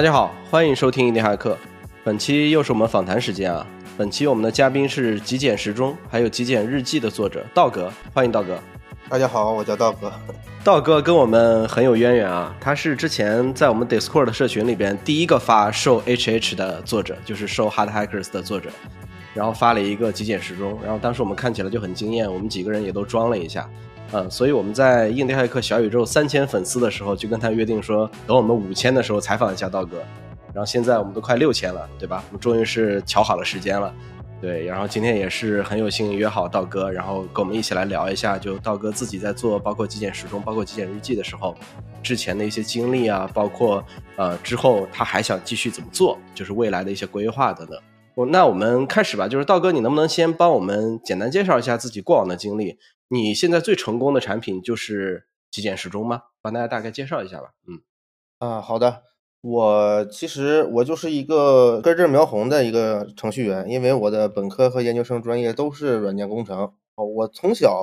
[0.00, 1.58] 大家好，欢迎收听一点骇客。
[2.02, 3.66] 本期又是我们访谈时间啊。
[3.98, 8.58] 本期我们的嘉宾是《极简时钟》还有《极简日记》的作者道格，欢迎道哥。
[9.10, 10.10] 大家好，我叫道哥。
[10.64, 18.70] 道哥跟我们很有渊源啊，他是之前在我们 Discord 的社群里边第一个发受 HH 的作者，就是受 Hard Hackers 的作者，
[19.34, 23.68] 然后发了一个极简时钟，然后当时我们看起来就很惊艳，我们几个人也都装了一下。
[24.12, 29.98] 嗯，所以我们在印第安克小宇宙三千粉丝的时候，就跟他约定说，等我们五千的时候采访一下道哥。
[30.52, 32.24] 然后现在我们都快六千了，对吧？
[32.30, 33.94] 我们终于是瞧好了时间了，
[34.40, 34.64] 对。
[34.64, 41.54] 然后今天也是很有幸约好道哥，然后跟我们一起来聊一下，就道哥自己在做包括极简时钟、包括极简日记的时候，
[42.02, 43.84] 之前的一些经历啊，包括
[44.16, 47.78] 呃之后他还想继续怎么做，就是未来的一些规划等等。
[48.14, 52.78] 我那我们开始吧，就是道哥，你能不能先帮我们简单介绍一下自己过往的经历？
[53.08, 56.22] 你现在最成功的产品就是极简时钟吗？
[56.42, 57.52] 帮大家大概介绍一下吧。
[57.66, 57.80] 嗯，
[58.38, 59.04] 啊，好的。
[59.42, 66.74] 我其实我就是一个根正苗红的一个程序员，因为我的本科和研究生专业都是软件工程。
[66.96, 67.82] 哦，我从小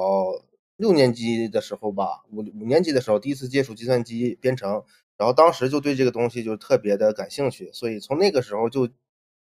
[0.75, 4.83] 六年级的时候吧，五五年级的时候第一次接触计算机编程，
[5.17, 8.87] 然后当时就对这个东西就特别的感兴趣，所以从那个时候就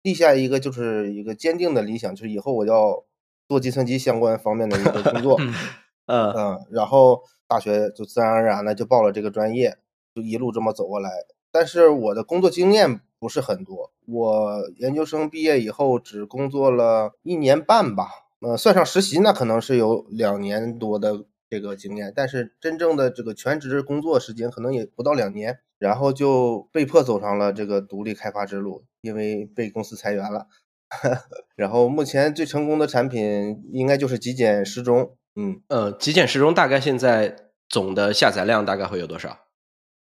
[0.03, 3.05] 立下一个就是一个坚定的理想，就是以后我要。
[3.51, 5.37] 做计算机相关方面的一个工作，
[6.07, 9.77] 嗯嗯，然后大学就自然而然的就报了这个专业，
[10.15, 11.11] 就一路这么走过来。
[11.51, 18.07] 但是我的工作经验不是很多，我研究生毕业以后只工作了一年半吧，
[18.39, 30.47] 呃，算上实习那可能是有两年多的这个经验，但是真正的这个全职工作时间可能也不到两年，然后就被迫走上了这个独立开发之路，因为被公司裁员了。
[31.57, 37.35] 然后目前最成功的产品应该就是极简时钟，嗯呃，极简时钟大概现在
[37.69, 39.39] 总的下载量大概会有多少？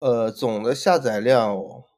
[0.01, 1.57] 呃，总的下载量，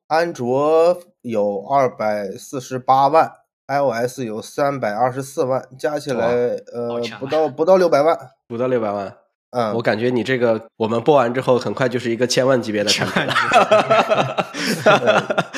[0.08, 3.32] 安卓有二百四十八万
[3.66, 9.16] ，iOS 有三百二十四万，加起来呃不到不到六百万，不到六百万。
[9.50, 13.34] 嗯，我感觉你这个我们播完之后，很快就是一个千万级别的产品了。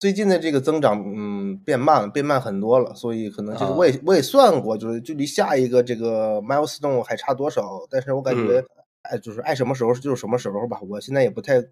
[0.00, 7.86] 最近的这个增长，嗯，变慢了，变慢很多了，所以可能就是我也我也算过，就是距离下一个这个 milestone 还差多少。
[7.90, 8.62] 但是我感觉，
[9.02, 10.78] 哎，就是爱什么时候就是什么时候吧。
[10.88, 11.62] 我现在也不太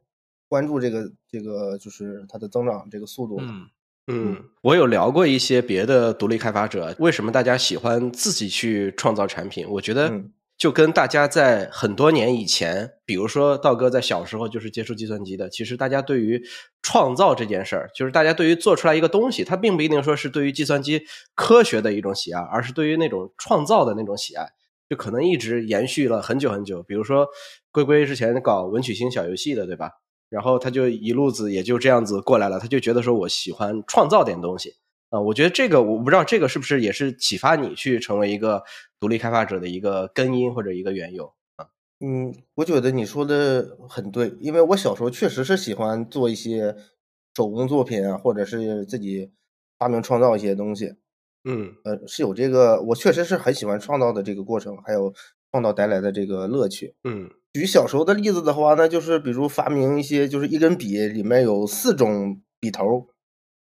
[0.48, 3.36] 关注这个这个，就是它的增长这个速度。
[3.40, 3.66] 嗯
[4.06, 9.66] 嗯，我有聊过一些别的独立开发者，为什么大家喜欢自己去创造产品？
[9.68, 10.12] 我觉得。
[10.62, 16.40] 就跟大家在很多年以前，比如说道哥在小时候就是接触计算机的，其实大家对于
[16.82, 21.02] 创造这件事儿，就是大家对于做出来一个东西，它并不一定说是对于计算机
[21.34, 24.46] 科学的一种喜爱，而是对于那种创造的那种喜爱，
[24.88, 26.80] 就可能一直延续了很久很久。
[26.84, 27.26] 比如说
[27.72, 29.90] 龟龟之前搞文曲星小游戏的，对吧？
[30.28, 34.74] 然后他就一路子也就这样子过来了，他就觉得说我喜欢创造点东西。
[35.10, 38.62] 啊，我觉得这个我不知道，这个是不是也是启发你去成为一个
[39.02, 41.66] 独立开发者的一个根因或者一个缘由啊？
[41.98, 46.76] 嗯，我觉得你说的很对，因为我小时候确实是喜欢做一些
[47.34, 49.32] 手工作品啊，或者是自己
[49.76, 50.94] 发明创造一些东西。
[51.42, 55.12] 嗯，呃，是有这个，我确实是很喜欢创造的这个过程，还有
[55.50, 56.94] 创造带来的这个乐趣。
[57.02, 63.08] 嗯，举小时候的例子的话，那就是比如发明一些，就是一根笔里面有四种笔头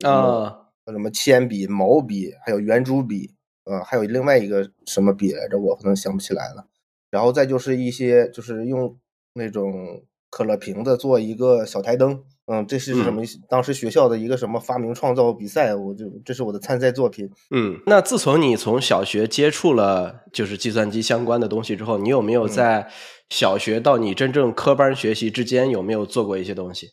[0.06, 0.64] 啊。
[0.90, 3.34] 什么铅笔、毛笔，还有圆珠笔，
[3.68, 5.58] 呃，还有另外一个什么笔来着？
[5.58, 6.66] 我可能想不起来了。
[7.10, 8.96] 然后再就是一些，就是用
[9.34, 13.22] 那种可乐瓶子做一个小台灯，嗯，这是什么？
[13.48, 17.30] 当时学校的一个什么发明创造比赛，我就这是我的参赛作品。
[17.50, 22.88] 嗯，那自从你从小学接触了就是计算机相关的东西之后，你有没有在
[23.28, 26.88] 小学到你真正科班学习之间有没有做过一些东西？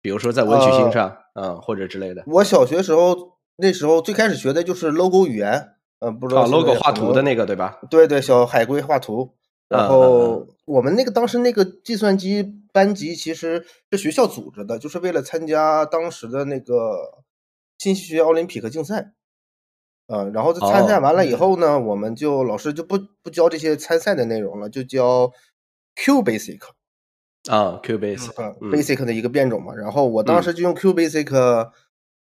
[0.00, 2.24] 比如说在文曲星上，嗯，或者之类的。
[2.26, 3.34] 我小学时候。
[3.56, 5.73] 那时候最开始学的就是 logo 语言，
[6.04, 7.78] 呃，不知道 logo 画图的那个对吧？
[7.88, 9.34] 对对，小海龟画图。
[9.68, 12.42] 然后我们那个当时那个计算机
[12.72, 17.22] 班级其实是学校组织的，就是为了参加当时的那个
[17.78, 19.14] 信息学奥林匹克竞赛。
[20.08, 25.32] 呃，然后参赛完了以后呢，我们就老师就不不教这些参赛的内容了，就教
[25.94, 26.60] Q Basic。
[27.48, 29.74] 啊，Q Basic，Basic 的一个变种嘛。
[29.74, 31.70] 然后我当时就用 Q Basic。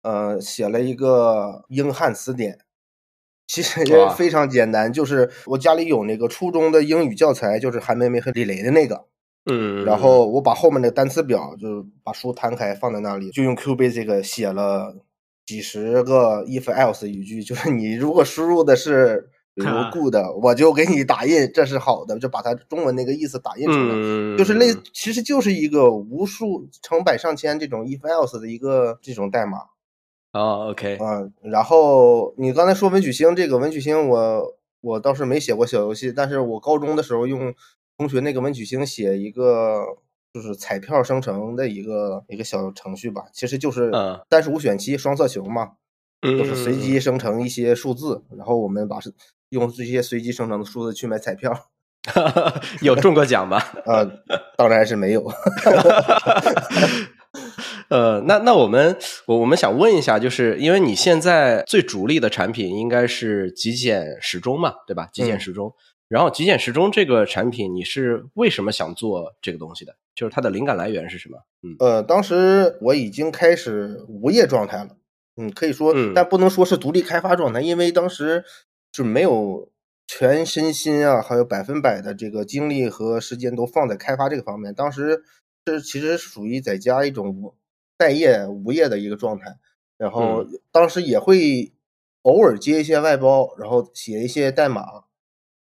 [0.03, 2.61] 呃，写了一个英汉词典，
[3.49, 9.07] 其实也非常简单，就是我家里有那个初中的英语教材，就是韩梅梅和李雷的那个，
[9.51, 14.95] 嗯，然后我把后面的单词表，就把书摊开放在那里，就用 Q Basic 写了
[15.47, 29.59] 几十个 if else 语句，就是你如果输入的是比如 good，我就给你打印，这是好的，就把它中文那个意思打印出来，就是类，其实就是一个无数成百上千这种 if else 的一个这种代码。
[30.33, 37.55] 哦，OK，嗯，然后你刚才说文曲星这个文曲星，我我倒是没写过小游戏，但是我高中的时候用
[37.97, 39.83] 同学那个文曲星写一个
[40.33, 43.91] 就是彩票生成的一个一个小程序吧，其实就是
[44.31, 45.73] 三十五选七双色球嘛，
[46.21, 49.15] 就是随机生成一些数字，然后我们把是
[49.49, 51.69] 用这些随机生成的数字去买彩票，
[52.83, 53.59] 有中过奖吗？
[53.87, 54.07] 呃，
[54.59, 55.27] 当然是没有。
[57.89, 65.09] 呃，那那我们我我们想问一下，就是因为你现在最主力的产品应该是极简时钟嘛，对吧？
[65.11, 65.73] 极简时钟，
[66.07, 69.97] 然后极简时钟这个产品，你是为什么想做这个东西的？
[70.15, 71.39] 就是它的灵感来源是什么？
[71.63, 74.91] 嗯，呃，当时我已经开始无业状态了，
[75.37, 78.45] 嗯，可以说，但不能说是独立开发状态，因为当时
[78.93, 79.71] 就没有
[80.07, 84.75] 全身心啊，还有百分百的这个精力和时间都放在开发这个方面。
[84.75, 85.23] 当时
[85.65, 87.55] 这其实属于在家一种。
[87.99, 89.59] 待业无业的一个状态，
[89.99, 91.73] 然后当时也会
[92.23, 95.05] 偶尔接一些外包，然后写一些代码，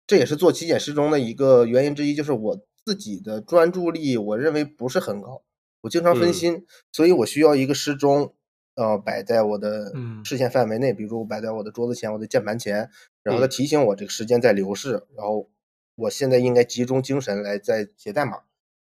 [0.06, 5.42] 这也是做极简时钟的一个原因之一，就是我自己的专注力我认为不是很高，
[5.80, 8.34] 我经常分心，所以我需要一个时钟，
[8.76, 9.92] 呃，摆在我的
[10.24, 12.88] 视线范围内，比如摆在我的桌子前、我的键盘前，
[13.24, 15.50] 然后它提醒我这个时间在流逝，然后
[15.96, 18.42] 我现在应该集中精神来在写代码，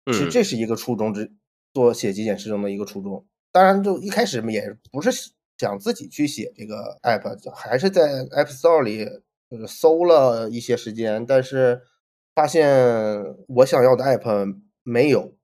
[0.06, 1.32] 其实这是一个初衷之。
[1.76, 5.10] 做写极简时钟的一个初衷，当然就一开始也不是
[5.58, 9.04] 想自己去写这个 app，还是在 App Store 里
[9.50, 11.78] 就是搜了一些时间，但是
[12.34, 12.66] 发现
[13.46, 15.36] 我想要的 app 没有，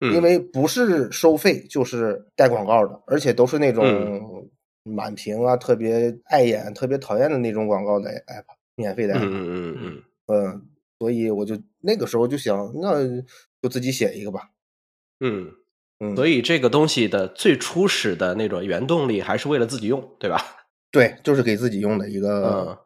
[0.00, 4.50] 因为不是收费就是带广告的，而且都是那种
[4.82, 8.44] 满屏啊、特别碍眼、特别讨厌的那种广告的 app，
[8.74, 9.20] 免费的 app。
[9.20, 10.68] 嗯嗯嗯嗯，
[10.98, 13.06] 所以我就那个时候就想，那
[13.62, 14.50] 就自己写一个吧。
[15.20, 15.52] 嗯。
[16.16, 20.42] 所以这个东西的最初始的那种原动力还是为了自己用，对吧？
[20.90, 22.78] 对，就是给自己用的一个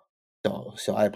[0.42, 1.14] 小小 app。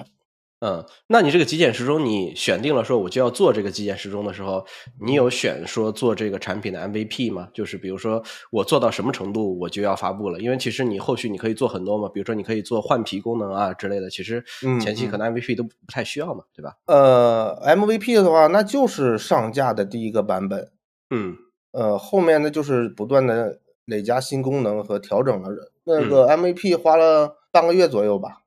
[0.60, 4.66] 嗯，那你这个极简时钟，你选定了说我就要做这个极简时钟的时候，
[5.00, 7.48] 你有选说做这个产品的 MVP 吗？
[7.54, 14.44] 就是比如说我做到什么程度我就要发布了，因为其实你后续你可以做很多嘛，比如说你可以做换皮功能啊之类的，其实
[14.80, 16.72] 前期可能 MVP 都不太需要嘛，对吧？
[16.86, 20.72] 呃，MVP 的话，那就是上架的第一个版本。
[21.10, 21.36] 嗯。
[21.72, 25.48] 呃，后面呢就是不断的累加新功能和调整了。
[25.84, 28.42] 那个 MVP 花了半个月左右吧。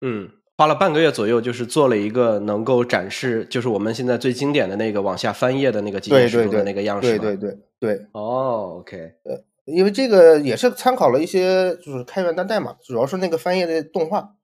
[0.00, 7.18] 嗯，花了半个月左右，就是做了一个能够展示，就是我们现在最经典的那个往下翻页的那个机械式的那个样式。
[7.18, 8.06] 对对对对。
[8.12, 8.96] 哦，OK。
[9.24, 14.34] 呃，因为这个也是参考了一些就是开源的代码，主要是那个翻页的动画。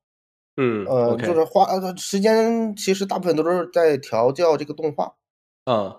[0.57, 0.85] 嗯。
[0.87, 1.67] 呃，就是花
[1.97, 5.15] 时间，其实大部分都是在调教这个动画。
[5.67, 5.95] 嗯。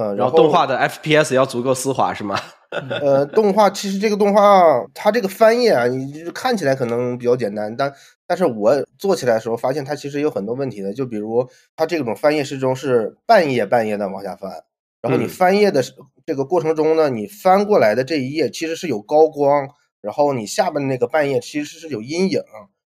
[0.00, 2.40] 呃，然后动画的 FPS 要足够丝滑是吗？
[2.70, 4.62] 呃，动画其实这个动画
[4.94, 7.92] 它这个翻页啊，你看起来可能比较简单，但
[8.26, 10.94] 但是我做起来的时候发现它其实有很多问题的。
[10.94, 14.50] 就比如它这种翻页时钟是半页半页的往下翻，
[15.02, 15.82] 然后你翻页的
[16.24, 19.68] 这个过程中呢，你翻过来的这一页其实是有高光，
[20.00, 22.40] 然后你下边那个半页其实是有阴影，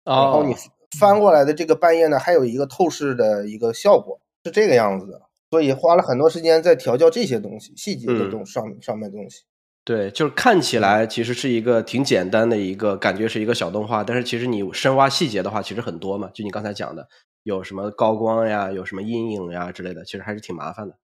[0.04, 0.54] 然后你
[1.00, 5.20] 翻过来的这个半页呢还有一个透视的一个效果，是这个样子的。
[5.52, 9.44] 所以花了很多时间在调教这些东西，细节的东上上面东西。
[9.84, 16.30] 对，就是看起来其实是一个挺简单的一个感觉，是一个小动画，但是其实你深挖细节的话，其实很多嘛。
[16.34, 17.08] 就你刚才讲的，
[17.44, 20.96] 有什么高光呀，有什么阴影呀之类的，其实还是挺麻烦的。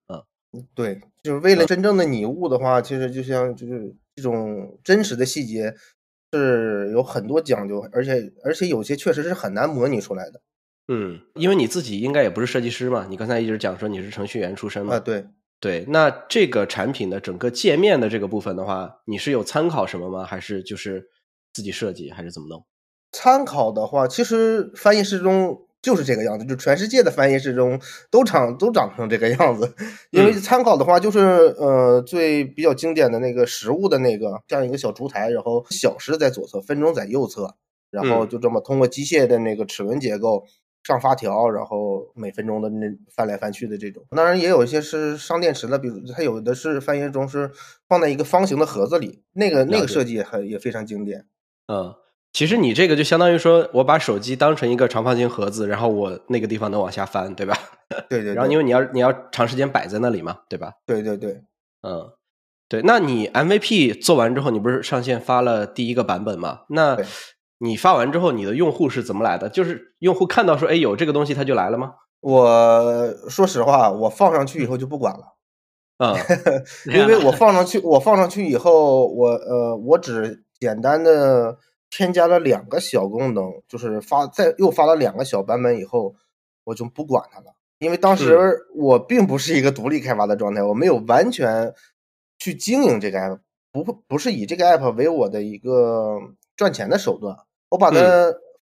[0.53, 5.73] 嗯，对，就是为了真正的拟物的话，其实就像就是这种真实的细节
[6.31, 10.39] 是有很多讲究，而且而且有些确实是很难模拟出来的。
[10.89, 14.95] 嗯，因为你自己应该也不是设计师嘛，你刚才一直讲说你是程序员出身嘛。
[14.95, 15.25] 啊，对
[15.59, 15.85] 对。
[15.89, 20.23] 那这个产品的整个界面的这个部分的话，你是有参考什么吗？
[20.23, 21.09] 还是就是
[21.53, 22.65] 自己设计，还是怎么弄？
[23.11, 27.77] 参考的话，其实翻译时钟就是这个样子，就全世界的翻译时钟
[28.09, 29.75] 都长都长成这个样子。
[30.11, 37.55] 因为参考的话，就是呃最比较经典的那个实物的那个，像一个小烛台，然后小时在左侧，分钟在右侧，
[37.91, 40.45] 然后就这么通过机械的那个齿轮结构。
[40.87, 47.51] 上发条，然后每分钟的那翻来翻去的这种，当然也有一些是上电池的，比如它有的是翻页中是
[47.89, 51.25] 放在一个方形的盒子里，那个那个设计也很也非常经典。
[51.67, 51.93] 嗯，
[52.31, 57.53] 其实你这个就相当于说我把手机当成一个长方形盒子，然后我那个地方能往下翻，对吧？
[58.09, 58.33] 对对。
[58.33, 60.71] 然后因为你要你要长时间摆在那里嘛，对吧？
[60.85, 61.41] 对对对。
[61.81, 62.09] 嗯，
[62.69, 62.81] 对。
[62.83, 66.61] 那你 MVP 做完之后，你不是上线发了第一个版本吗？
[66.69, 66.97] 那
[67.59, 69.49] 你发完之后，你的用户是怎么来的？
[69.49, 71.95] 就是用户看到说，哎，有这个东西，他就来了吗？
[72.19, 75.35] 我说实话，我放上去以后就不管了，
[75.97, 76.15] 啊、
[76.93, 81.57] 因为我放上去，我放上去以后，我呃，我只简单的
[81.89, 86.15] 添加了两个小功能，就是发再又发了两个小版本以后，
[86.63, 91.73] 我就不管它了，因为当时我并不是一个独立开发的状态，我没有完全
[92.39, 93.39] 去经营这个 app，
[93.71, 96.19] 不不是以这个 app 为我的一个
[96.55, 97.37] 赚钱的手段，
[97.69, 97.97] 我把它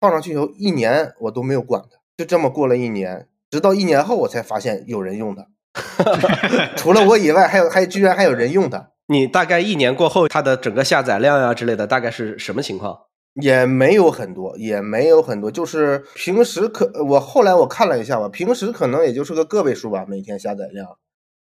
[0.01, 3.29] 放上去以后，一年我都没有管它，就这么过了一年。
[3.51, 5.47] 直到一年后，我才发现有人用它，
[6.77, 8.91] 除了我以外，还有还居然还有人用它。
[9.07, 12.99] 你大概一年过后，它的整个下载量呀、之类的，大概是什么情况？
[13.41, 20.97] 也没有很多，也没有很多，就是平时可我后来我看了一下吧，平时可能也就是个个位数吧，每天下载量。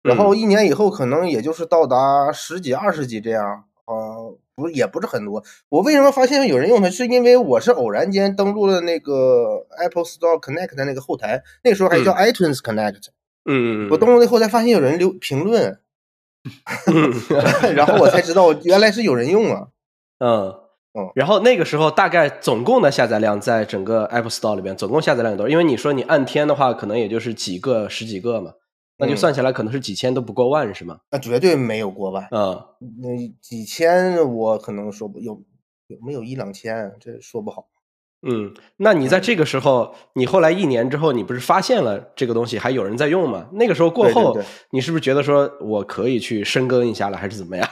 [0.03, 5.43] 然后一年以后，可能也就是到达十几、二十几这样，呃，不也不是很多。
[5.69, 6.89] 我为什么发现有人用它？
[6.89, 13.03] 是因为我是偶然间登录了那个 Apple Store Connect 的那个后台，那时候还叫 iTunes Connect。
[13.45, 15.79] 嗯，我登录那后台，发现有人留评论，
[17.75, 19.67] 然后我才知道 原来是有人用啊。
[20.17, 20.55] 嗯
[20.99, 25.51] 嗯，然后那个时候大概总共的下载量在整个 Apple Store 里边，总共下载量有多少？
[25.51, 28.53] 因为你说你按天的话，可能也就是几个、十几个嘛，
[28.97, 30.99] 那就嗯算下来可能是几千都不过万，是吗？
[31.11, 32.27] 那绝对没有过万。
[32.31, 32.63] 嗯
[33.01, 35.41] 那几千我可能说不有
[35.87, 37.67] 有没有一两千，这说不好。
[38.27, 43.47] 嗯，那你在这个时候，你后来一年之后，你不是发现了这个东西还有人在用吗？
[43.53, 47.69] 那个时候过后，对对对你是不是觉得说我可以去深耕一下了，还是怎么样？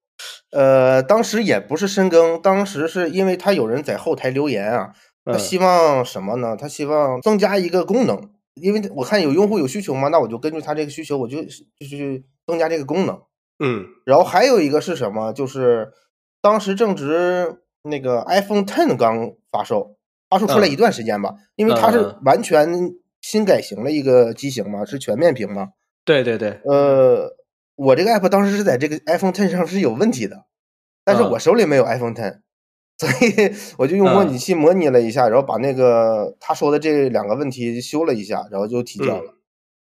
[0.52, 4.92] 呃，当时也不是深耕，当时是因为他有人在后台留言啊，
[5.24, 6.54] 他嗯希望什么呢？
[6.56, 13.20] 他希望增加一个功能，因为我看有用户有需求嘛，那我就根据他这个需求，我就就去增加这个功能。
[13.58, 15.32] 嗯然后还有一个是什么？
[15.32, 15.90] 就是
[16.42, 19.96] 当时正值那个 iPhone Ten 刚发售，
[20.28, 22.68] 发售出来嗯一段时间吧，因为它是完全
[23.22, 25.68] 新改型的一个机型嘛，是全面屏嘛。
[26.04, 27.34] 对对对，呃，
[27.74, 30.44] 我这个 app 当时是在这个 iPhone Ten 上是有问题的，
[31.04, 32.40] 但是嗯我手里没有 iPhone Ten，
[32.98, 39.34] 所以我就用模拟器模拟了一下，然后把那个他说的这两个问题修了一下，然后就提交了。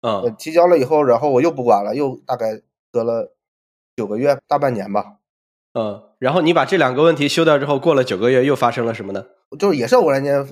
[0.01, 2.61] 呃嗯提交了以后，然后我又不管了，又大概
[2.91, 3.35] 隔了
[3.97, 5.17] 九个月，大半年吧。
[5.73, 9.25] 嗯，然后你把这两个问题修掉之后，过了九个月，又发生了什么呢？
[9.59, 10.47] 就是也是偶然间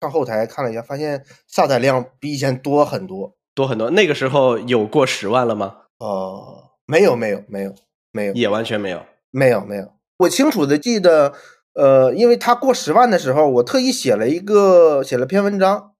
[0.00, 3.34] 上后台看了一下，发现下载量比以前多很多。
[3.54, 3.88] 多很多。
[3.90, 5.76] 那个时候有过十万了吗？
[5.98, 7.74] 呃，没有，没有，没有，
[8.12, 9.02] 没有，也完全没有。
[9.30, 9.92] 没有，没有。
[10.18, 11.32] 我清楚的记得，
[11.74, 15.92] 呃，因为他过十万的时候，我特意写了一个写了篇文章，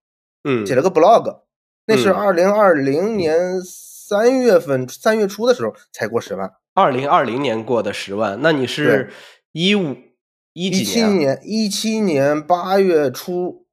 [0.45, 0.67] 嗯。
[0.67, 1.41] 写了个 blog，
[1.87, 2.15] 那是嗯。
[2.15, 9.11] 二零二零年三月份三月初的时候才过十万，二零二零年过的十万，那你是。
[9.53, 9.97] 一五
[10.53, 11.11] 一一几年啊？
[11.11, 13.67] 七年一七年八月初，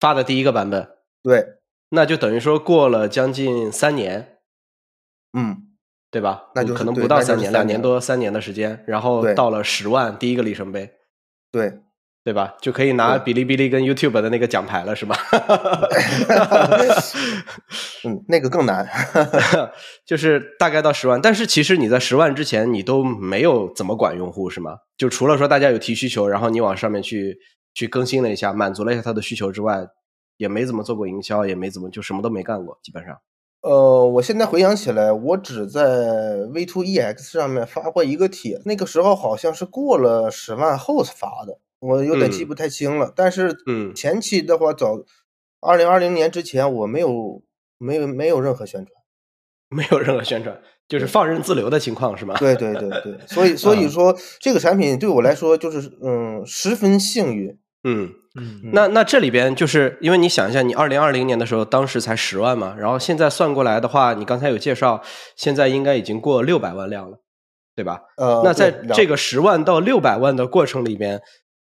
[0.00, 0.88] 发的第一个版本？
[1.22, 1.46] 对，
[1.90, 4.38] 那就等于说过了将近三年，
[5.32, 5.68] 嗯，
[6.10, 6.50] 对吧？
[6.56, 10.94] 那就是可能不到三年，两年多三年的时间，然后到了十万第一个里程碑，
[11.52, 11.72] 对，
[12.22, 12.54] 对吧？
[12.60, 15.16] 就可以拿对哔哩哔哩跟 YouTube 的那个奖牌了，是吧？
[18.04, 18.86] 嗯，那个更难，
[20.06, 24.76] 就是大概到十万，但是其实你在十万之前，你都没有怎么管用户，是吗？
[24.96, 27.38] 就除了说大家有提需求，然后你往上面去
[27.74, 29.86] 去更新了一下，满足了一下他的需求之外，
[30.36, 33.16] 也没怎么做过营销，也没怎么就什么都没干过，基本上。
[33.62, 43.12] 呃，我现在回想起来，我只在 V Two E X 上面发过一个帖，那个时候好像是过了十万后发的，我有点记嗯不太清了。
[43.14, 45.04] 但是嗯前期的话，早
[45.60, 47.42] 二零二零年之前，我没有
[47.76, 48.94] 没有没有任何宣传。
[49.72, 52.34] 没有任何宣传，就是放任自流的情况，是吗？
[52.40, 57.56] 对对对对，所以 所以嗯说这个产品对我来说就是嗯十分幸运。
[57.84, 65.02] 嗯，嗯嗯那那这里边就是因为你想一下，你二零二零年的时候，当时才十万嘛，然后现在算过来的话，你刚才有介绍，
[65.36, 67.18] 现在应该已经过六百万辆了，
[67.74, 68.02] 对吧？
[68.16, 71.20] 呃，那在这个十万到六百万的过程里边，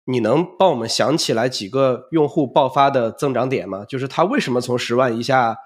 [0.05, 3.83] 你能帮我们想起来几个用户爆发的增长点吗？
[3.87, 5.57] 就是它为什么从十万一下，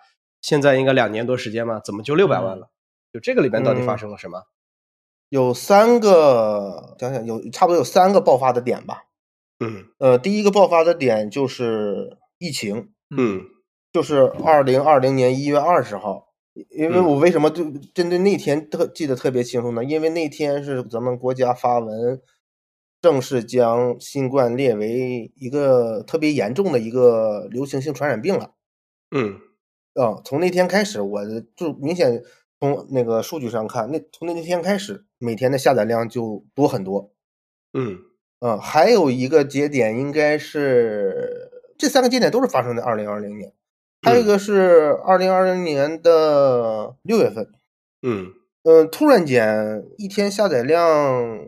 [0.42, 2.70] 现在应该两年多时间嘛，怎么就六百万了？
[3.12, 4.44] 就这个里边到底发生了什么？
[5.28, 9.04] 有三个，想想有差不多有三个爆发的点吧。
[9.60, 13.42] 嗯呃，第一个爆发的点就是疫情，嗯
[13.94, 16.34] 就是二零二零年一月二十号。
[16.70, 19.84] 因为嗯我为什么就针对那天特记得特别清楚呢？
[19.84, 22.22] 因为那天是咱们国家发文，
[23.02, 28.54] 正式将新冠列为一个特别严重的一个流行性传染病了。
[29.12, 29.42] 嗯
[29.96, 31.22] 啊、从那天开始，我
[31.58, 32.24] 就明显
[32.62, 37.12] 从那个数据上看，那从那天开始，每天的下载量就多很多。
[37.74, 38.00] 嗯
[38.46, 41.50] 嗯，还有一个节点应该是
[41.80, 43.52] 这三个节点都是发生在二零二零年，
[44.04, 47.50] 还有一个是二零二零年的六月份。
[48.04, 48.28] 嗯
[48.62, 51.40] 嗯，突然间一天下载量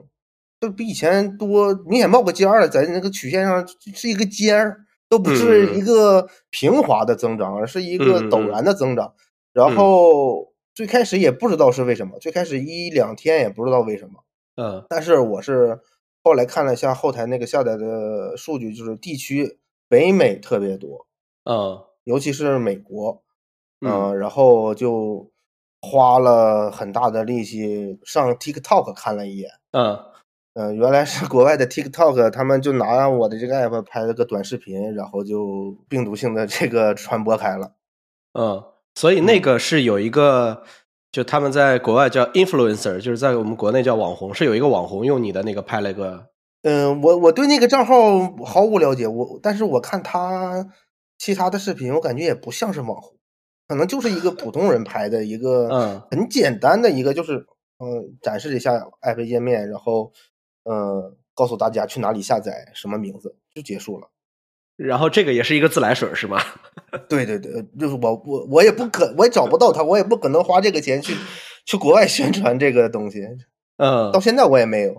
[0.59, 3.63] 就比以前多，明显冒个尖儿了，在那个曲线上
[3.93, 4.77] 是一个尖儿，
[5.07, 9.13] 都不是一个平滑的增长，而是一个陡然的增长。
[9.53, 14.23] 然后最开始也不知道是为什么，最开始一两天也不知道为什么。
[14.55, 15.79] 嗯，但是我是
[16.27, 21.07] 后来看了一下后台那个下载的数据，就是地区北美特别多，
[21.45, 23.23] 嗯，尤其是美国，
[23.79, 25.31] 嗯，然后就
[25.81, 29.97] 花了很大的力气上 TikTok 看了一眼，嗯。
[30.55, 37.71] 嗯，原来是国外的 TikTok，他们就拿我的这个 app 拍了个短视频，然后就病毒性的这个传播开了，
[38.33, 38.61] 嗯，
[38.95, 40.63] 所以那个是有一个。
[41.17, 46.27] 就他们在国外叫 influencer，就是在我们国内叫网红，是有一个网红用你的那个拍了个。
[46.61, 50.67] 嗯，我我对那个账号毫无了解，我但是我看他
[51.17, 53.17] 其他的视频，我感觉也不像是网红，
[53.67, 57.47] 可能就是一个普通人拍的一个， 嗯，很简单的一个，就是
[57.79, 60.11] 嗯展示一下 app 页面，然后
[60.69, 64.11] 嗯告诉大家去哪里下载，什么名字就结束了。
[64.75, 66.39] 然后这个也是一个自来水是吗？
[66.97, 71.15] 对对对，就是我我我也不可，我也找不到他，我也不可能花这个钱去
[71.65, 73.21] 去国外宣传这个东西。
[73.77, 74.95] 嗯，到现在我也没有。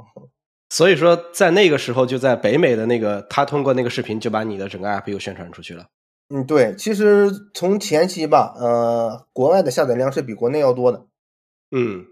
[0.71, 5.87] 所以说，在那个时候，就在北美的那个，他通过那个视频就把你的整个 app 又宣传出去了。
[6.29, 11.07] 嗯，对，其实从前期吧，呃，国外的下载量是比国内要多的。
[11.71, 12.05] 嗯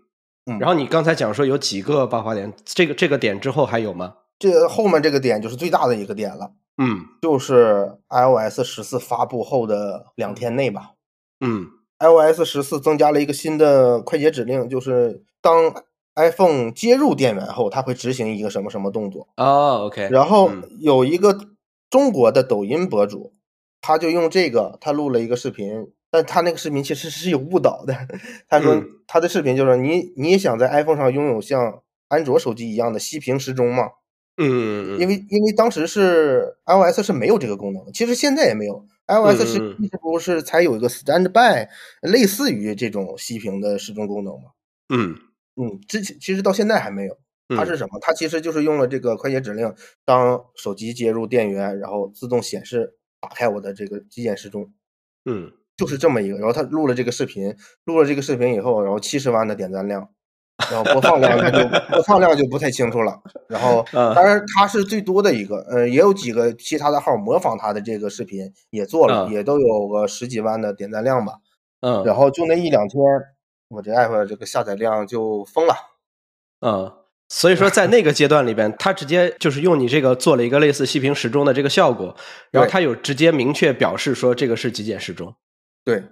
[0.46, 0.58] 嗯。
[0.58, 4.14] 然后你刚才讲说有几个爆发点，这个这个点之后还有吗？
[4.38, 6.52] 这后面这个点就是最大的一个点了。
[6.78, 10.92] 嗯，就是 iOS 十四发布后的两天内吧。
[11.40, 11.66] 嗯
[11.98, 15.72] ，iOS 十四增加了一个新的快捷指令，就是当
[16.14, 19.28] iPhone 接入电源后，它会执行一个什么什么动作。
[19.36, 20.08] 哦，OK。
[20.10, 21.38] 然后有一个
[21.90, 23.34] 中国的抖音博主，
[23.80, 27.94] 他就用这个，他录了一个视频，但他那个视频其实是有误导的。
[28.48, 33.90] 他说他的视频就是你你也想在 iPhone 上拥有像安卓手机一样的息屏时钟吗？
[34.38, 38.86] 嗯，因为因为当时是 iOS 是没有这个功能，其实现在也没有。
[39.06, 41.68] iOS 是一直不是才有一个 Standby，
[42.02, 44.50] 类似于这种息屏的时钟功能吗？
[44.88, 45.14] 嗯
[45.56, 47.16] 嗯，之前其实到现在还没有。
[47.56, 47.98] 它是什么？
[48.00, 49.72] 它其实就是用了这个快捷指令，
[50.04, 54.74] 当手机接入电源，然后自动显示打开我的这个极简时钟。
[55.24, 56.36] 嗯，就是这么一个。
[56.38, 60.10] 然后他录了这个视频，录了这个视频以后，然后七十万的点赞量。
[60.70, 63.20] 然后播放量就播放量就不太清楚了。
[63.46, 71.34] 然后，当然他是最多的一个，呃，也有几个其他的号模仿他的这个视频也做了，也都有个十几万的点赞量吧。
[71.80, 73.00] 嗯，然后就那一两天，
[73.68, 75.74] 我这 app 这个下载量就疯了。
[76.60, 76.90] 嗯，
[77.28, 82.16] 所以说在那个阶段里边，他直接就是用你这个做了一个类似息屏时钟的这个效果，
[82.50, 85.34] 然后他有直接明确表示说这个是极简时钟。
[85.84, 86.02] 对，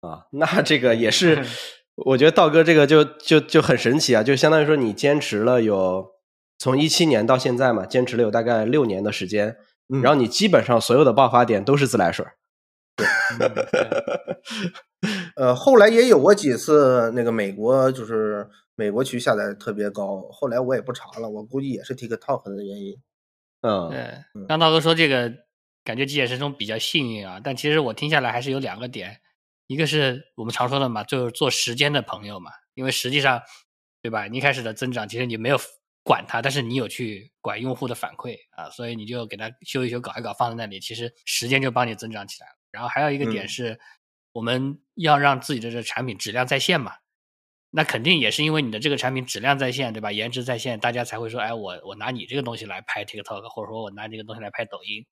[0.00, 1.42] 啊，那这个也是。
[1.96, 6.10] 我觉得道哥这个就就就很神奇啊，就相当于说你坚持了有
[6.58, 9.56] 从一七年到现在嘛，坚持了有大概六年的时间，
[10.02, 12.26] 然后你基本上所有的爆发点都是自来水。
[12.96, 13.06] 对，
[15.36, 22.96] 呃，后来也有过几次那个美国就是美国区下载特别高，后来我也不查了，我估计也是 TikTok 的原因。
[23.62, 25.32] 嗯，对，刚道哥说这个
[25.84, 29.20] 感觉极简时钟比较幸运啊，但其实我听下来还是有两个点。
[29.66, 33.42] 一个是我们常说的嘛，就是做时间的朋友嘛，因为实际上，
[34.02, 34.26] 对吧？
[34.26, 35.58] 你一开始的增长，其实你没有
[36.02, 42.54] 管它，但是你有去管用户的反馈啊，所以你就给它修一修、搞一搞，放在那里，其实时间就帮你增长起来了。
[42.70, 43.80] 然后还有一个点是，
[44.32, 46.96] 我们要让自己的这个产品质量在线嘛，
[47.70, 50.12] 那肯定也是因为你的这个产品质量在线，对吧？
[50.12, 55.06] 颜值在线，大家才会说，哎，我我拿你这个东西来拍 TikTok，或者说我拿这个东西来拍抖音，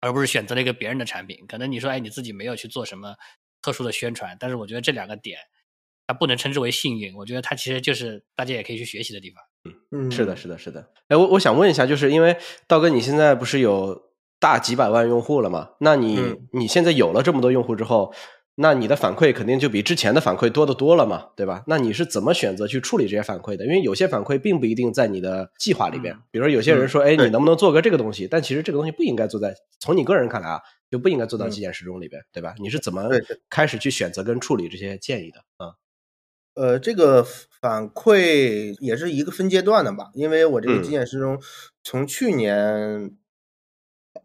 [0.00, 1.44] 而不是选择了一个别人的产品。
[1.48, 3.16] 可能你说，哎，你自己没有去做什么。
[3.62, 5.38] 特殊的宣传，但是我觉得这两个点，
[6.06, 7.14] 它不能称之为幸运。
[7.14, 9.42] 我觉得它其实就是大家也可以去学习的地方。
[9.92, 10.90] 嗯，是的，是的，是的。
[11.08, 15.70] 哎，我我想问一下，就是因为道哥你现在不是有大几百万用户了吗？
[15.78, 16.18] 那你
[16.52, 18.12] 你现在有了这么多用户之后，
[18.54, 21.64] 那你的反馈肯定就比之前的反馈多得多了嘛，对吧？
[21.66, 23.64] 那你是怎么选择去处理这些反馈的？
[23.64, 26.16] 因为有些反馈并不一定在你的计划里边。
[26.30, 28.28] 比如说有些人说，哎，你能不能做个这个东西？
[28.28, 30.60] 但其实这个东西不应该做在从你个人看来啊。
[30.92, 32.54] 就不应该做到极简时钟里边，对吧？
[32.58, 33.08] 你是怎么
[33.48, 35.72] 开始去选择跟处理这些建议的啊？
[36.52, 41.40] 呃，这个反馈也是一个分阶段的吧，因为我这个极简时钟
[41.82, 43.16] 从去年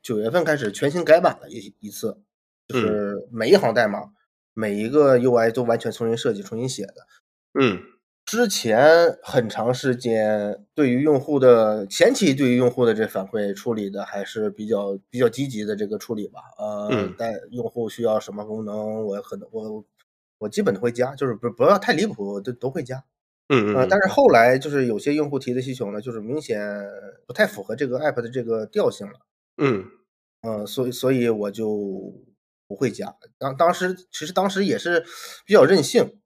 [0.02, 2.20] 九月份开始全新改版了一一次，
[2.68, 4.00] 就是每一行代码、
[4.58, 6.94] 每一个 UI 都完全重新设计、重新写的。
[7.60, 7.80] 嗯，
[8.26, 16.40] 之前很长时间对于用户的前期对于用户的这反馈处理的还是比较比较积极的这个处理吧。
[16.58, 19.86] 呃，嗯但用户需要什么功能，我可能我
[20.40, 22.98] 我基本都会加，就是不不要太离谱，都都会加。
[23.50, 26.60] 呃，嗯嗯，但是后来就是有些用户提的需求呢，就是明显
[27.28, 29.14] 不太符合这个 app 的这个调性了。
[29.58, 29.86] 嗯
[30.42, 32.14] 嗯，所以所以我就
[32.68, 33.16] 不会加。
[33.38, 35.06] 当当时其实当时也是
[35.46, 36.20] 比较任性，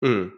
[0.00, 0.30] 嗯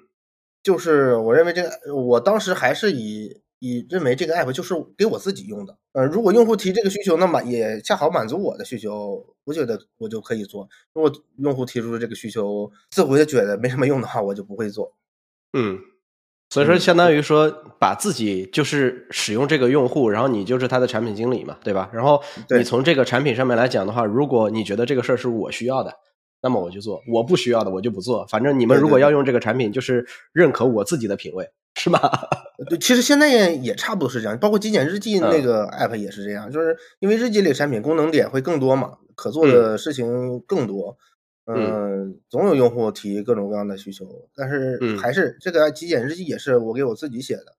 [0.63, 5.77] 就是我认为这个，我当时还是以以认为这个 app 就是给我自己用的。
[5.93, 10.69] 呃，如果用户提这个需求，那么也恰好满足我的需求，我觉得我就可以做。
[10.93, 14.97] 如果用户提出这个需求，自我也觉得没什么用的话，我就不会做。
[15.53, 15.79] 嗯，
[16.51, 21.91] 所以说相当于说把自己就是使用这个用户，然后你就是他的产品经理嘛，对吧？
[21.93, 22.23] 然后
[22.57, 25.93] 你从这个产品上面来讲的话，如果你觉得这个事儿是我需要的。
[26.43, 28.27] 那么我就做，我不需要的我就不做。
[28.27, 32.29] 反正你们如果要用这个产品，就是认可我自己的品味，是吧？
[32.69, 40.99] 对，其实现在也也差不多是这样，包括极简日记那嗯个 app 也是这样，就是因为日记类产品功能点会更多嘛，可做的事情更多。
[41.47, 47.57] 嗯，总有用户提各种各样的需求，但是嗯还是这个极简日记也是我给我自己写的，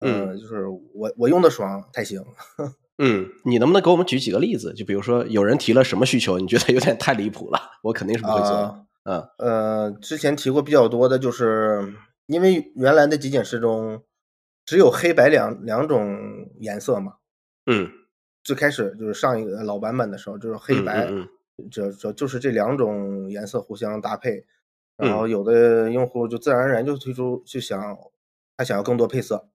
[0.00, 2.22] 嗯嗯，就是我我用的爽才行。
[2.98, 4.72] 嗯，你能不能给我们举几个例子？
[4.74, 8.56] 就比如说有人提了什么需求，你觉得有点太离谱了，我肯定是不会做的。
[8.58, 11.92] 啊嗯呃，之前提过比较多的就是，
[12.26, 14.02] 因为原来的极简师中
[14.64, 17.16] 只有黑白两两种颜色嘛，
[17.66, 17.90] 嗯，
[18.42, 21.28] 最开始就是上一个老版本的时候，就是黑白，嗯
[21.70, 24.46] 这这就是这两种颜色互相搭配。
[24.96, 27.98] 嗯然后有的用户就自然而然就推出，就想
[28.56, 29.48] 他想要更多配色，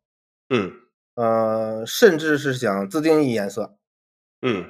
[0.50, 0.74] 嗯
[1.16, 3.78] 呃，甚至是想自定义颜色。
[4.42, 4.66] 嗯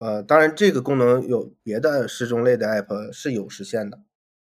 [0.00, 4.00] 呃，当然这个功能有别的时钟类的 app 是有实现的，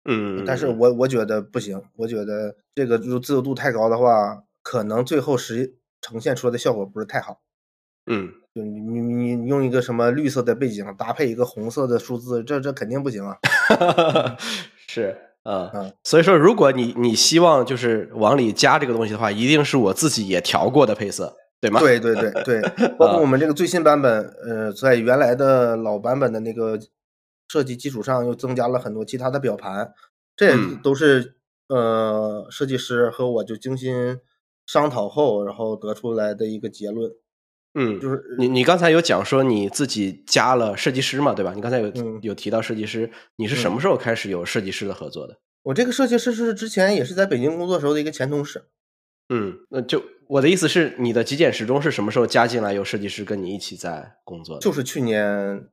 [0.04, 7.42] 嗯嗯，但是我我觉得不行，我觉得这个就自由度太高的话，可能最后实呈现出来的效果不是太好。
[8.06, 13.36] 嗯就你你你你用一个什么绿色的背景搭配一个红色的数字，这这肯定不行啊！
[14.88, 21.80] 是嗯嗯，所以说如果你你希望就是往里加这个东西的话，一定是我自己也调过的配色，对吗？
[21.80, 22.62] 对对对对，
[22.96, 26.80] 包括我们这个最新版本，呃，在原来的老版本的那个
[27.48, 29.92] 设计基础上，又增加了很多其他的表盘，
[30.34, 31.34] 这也都是
[31.68, 34.18] 呃设计师和我就精心
[34.64, 37.10] 商讨后，然后得出来的一个结论，
[37.78, 41.52] 嗯，就是你你刚才有讲说你自己加了设计师嘛，对吧？
[41.54, 45.38] 你刚才有、嗯有提到设计师，你是什么时候开始有设计师的合作的？
[45.62, 48.64] 我这个设计师是之前也是在北京工作时候的一个前同事，
[49.28, 54.60] 嗯，那就我的意思是，你的极简时钟是什么时候加进来有设计师跟你一起在工作的？
[54.62, 55.68] 就是去年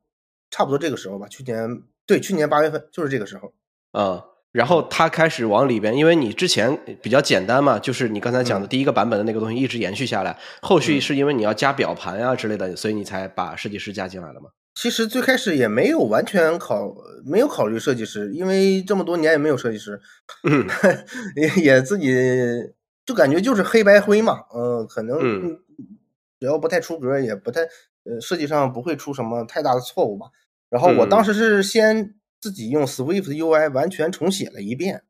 [0.52, 3.54] 差不多这个时候吧，去年对，去年八月份就是这个时候。
[3.92, 8.70] 啊、然后他开始往里边，因为你之前比较简单嘛，就是你刚才讲的嗯。
[8.70, 11.02] 第一个版本的那个东西一直延续下来，后续嗯。
[11.02, 14.52] 是因为你要加表盘啊之类的，所以你才把设计师加进来了嘛？
[14.76, 20.00] 其实最开始也没有完全考，没有考虑设计师，因为这么多年也没有设计师，
[20.48, 20.68] 嗯。
[21.36, 22.14] 也也自己
[23.06, 25.60] 就感觉就是黑白灰嘛，呃，可能嗯。
[26.40, 30.28] 只要不太出格，也不太呃设计上不会出什么太大的错误吧。
[30.70, 31.24] 然后我当嗯。
[31.24, 35.04] 时是先自己用 Swift UI 完全重写了一遍。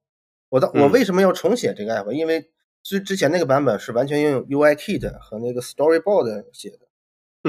[0.50, 2.12] 我到我嗯为什么要重写这个 app？
[2.12, 2.52] 因为
[2.84, 6.78] 之之前那个版本是完全用 UI Kit 和那个 Storyboard 写的。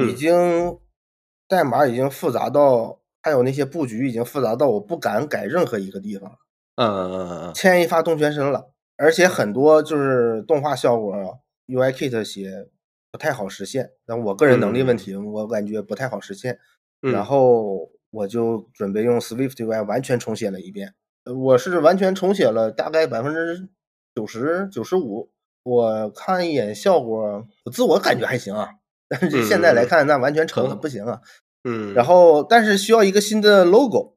[0.00, 0.78] 已嗯经
[1.46, 6.38] 代码已经复杂到，还有那些布局已经复杂到我不敢改任何一个地方了，
[6.76, 8.70] 嗯嗯嗯嗯牵一发动全身了。
[8.96, 11.14] 而且很多就是动画效果
[11.66, 12.70] ，UI Kit 写
[13.12, 16.58] 不太好实现，但我个人能力问题，我感觉不太好实现。
[17.02, 23.68] 嗯，然后我就准备用 Swift UI 完全重写了一遍，呃我是完全重写了大概百分之
[24.14, 25.30] 九十九十五。
[25.64, 28.68] 我看一眼效果，我自我感觉还行啊，
[29.08, 31.22] 但是现在来看，那完全丑的不行啊。
[31.64, 34.16] 嗯，然后，但是需要一个新的 logo，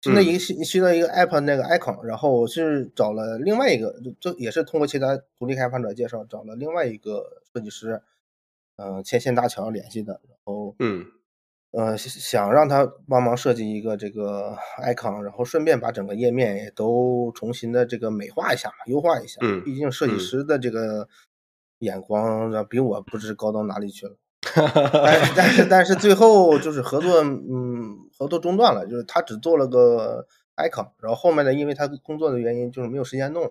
[0.00, 8.00] 新的嗯一个新新的一个 app 那个 icon，然后我是找了另外一个，这也是通过其他独立开发者介绍，找了另外一个设计师，
[8.76, 11.04] 嗯，牵线搭桥联系的，然后嗯
[11.72, 19.38] 呃想让他帮忙设计一个这个 icon，然后顺便把整个页面也都重新的这个美化一下嘛，优化一下。
[19.42, 21.08] 嗯毕竟设计嗯师的这个
[21.78, 24.16] 眼光呃比我不知高到哪里去了。
[24.54, 33.50] 但是但是但是最后就是合作，嗯，合作中断了，就是他只做了个 icon，然后后面呢，因为他工作的原因，就是没有时间弄了，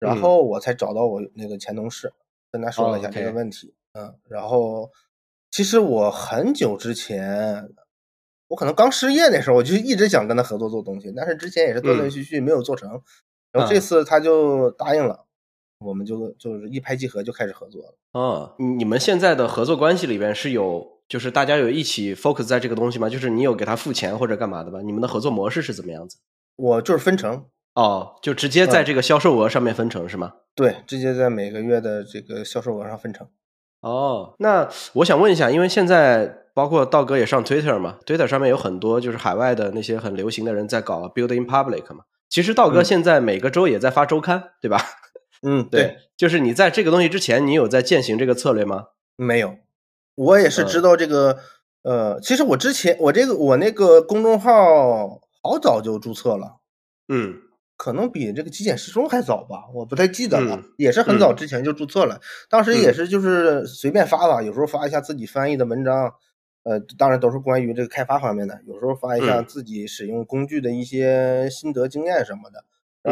[0.00, 2.12] 然嗯后我才找到我那个前同事，
[2.50, 4.90] 跟他说了一下哦这个问题，嗯，然后
[5.54, 7.68] 其实我很久之前，
[8.48, 12.90] 我可能刚失业那时候，我就一直想跟他合作做东西，但是之前也是断断嗯续续没有做成，
[13.52, 15.26] 然后这啊次他就答应了。
[15.78, 18.56] 我们就就是一拍即合就开始合作了。
[18.58, 23.08] 嗯，你们现在的合作关系里边是有，就是大家有一起 focus 在这个东西吗？
[23.08, 24.80] 就是你有给他付钱或者干嘛的吧？
[24.82, 26.16] 你们的合作模式是怎么样子？
[26.56, 30.32] 我就是分成，哦，就直接在这个销售额上面分成是吗？
[30.56, 33.28] 对，直接在每个月的这个销售额上分成。
[33.84, 42.04] 哦，那我想问一下，因为现在包括道哥也上 Twitter 嘛，Twitter 上面有很多就是海外的那些很流行的人在搞 Build in Public 嘛。
[42.30, 44.80] 其实道哥嗯现在每个周也在发周刊，对吧？
[45.46, 48.86] 嗯，对，就是你在这个东西之前，你有在践行这个策略吗？
[49.16, 49.56] 没有，
[50.14, 51.38] 我也是知道这个。
[51.82, 56.56] 呃，其实我之前我这个我那个公众号好早就注册了，
[57.08, 57.34] 嗯
[57.76, 62.20] 可能比这个极简时钟还早吧，我不太记得了，嗯也是很早嗯之前就注册了。
[62.48, 66.14] 当时也是就是随便发发，有时候发一下自己翻译的文章，
[66.62, 72.64] 呃，当然都是关于这个开发方面的，有时候发一下嗯自己使用工具的一些心得经验什么的。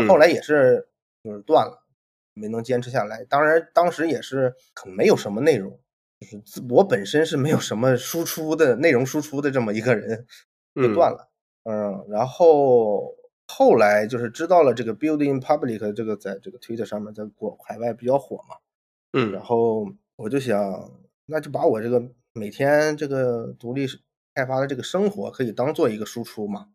[0.07, 0.87] 后后来也是
[1.23, 1.85] 就是断了，
[2.35, 3.25] 没能坚持下来。
[3.25, 5.79] 当然当时也是可能没有什么内容，
[6.21, 10.25] 就是自我本身是没有什么输出的内容输出的这么一个人，
[10.77, 11.29] 就嗯断了。
[11.65, 13.15] 嗯，然后
[13.55, 18.57] 后来就是知道了这个 Building Public 这个在这个 Twitter 上面在国海外比较火嘛，
[19.13, 19.31] 嗯。
[19.31, 19.87] 然后
[20.17, 20.91] 我就想，
[21.27, 23.87] 那就把我这个每天这个独立
[24.35, 26.69] 开发的这个生活可以当做一个输出嘛。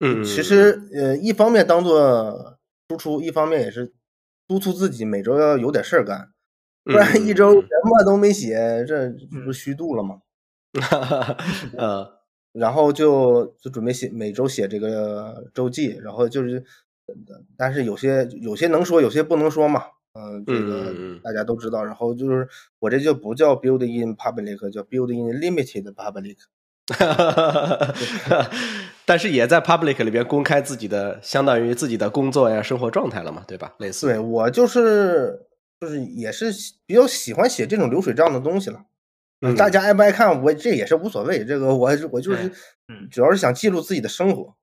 [0.00, 2.58] 嗯，其实呃，一方面当做
[2.88, 3.94] 输出，一方面也是
[4.48, 6.32] 督促自己每周要有点事儿干，
[6.84, 10.20] 不然一周什么都没写，这这不虚度了吗？
[11.78, 12.15] 呃
[12.58, 16.64] 然后就就准备写每周写这个周记，然后就是，
[17.56, 19.84] 但是有些有些能说，有些不能说嘛。
[20.18, 21.84] 嗯、这个大家都知道。
[21.84, 26.38] 然后就是我这就不叫 build in public，叫 build in limited public。
[29.04, 33.74] 但是也在 public 里边公开自己的，相当于自己的工作呀、生活状态了嘛，对吧？
[33.78, 34.06] 类似。
[34.06, 35.38] 对我就是
[35.80, 36.50] 就是也是
[36.86, 38.86] 比较喜欢写这种流水账的东西了。
[39.40, 41.44] 嗯大家爱不爱看，我这也是无所谓。
[41.44, 42.52] 这个我我就是
[42.88, 44.54] 嗯主要是想记录自己的生活。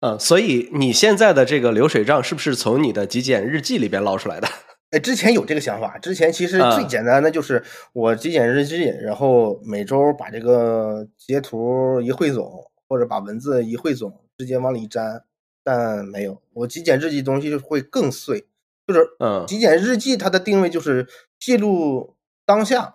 [0.00, 4.48] 嗯，所以你现在的这个流水账是不是从你的极简日记里边捞出来的？
[4.92, 15.22] 哎，之前有这个想法，之前其实啊最简单的就是我极简日记，然后每周把这个截图一汇总，或者把文字一汇总，直接往里一粘。
[15.64, 18.46] 但没有，我极简日记东西就会更碎，
[18.86, 21.08] 就是嗯极简日记它的定位就是
[21.40, 22.94] 记录当下。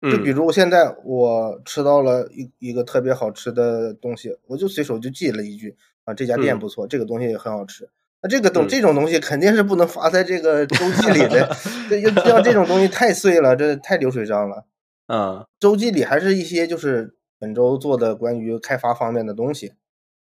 [0.00, 7.88] 就比如我现在我吃到了一一个特别好吃的东西，我就随手就记了一句啊，这家店嗯不错，这个东西也很好吃。
[8.22, 11.50] 那这个东嗯这种东西肯定是不能发在这个周记里的，
[11.90, 14.66] 这要像这种东西太碎了，这太流水账了。
[15.06, 19.72] 嗯周记里还是一些就是本周做的关于开发方面的东西。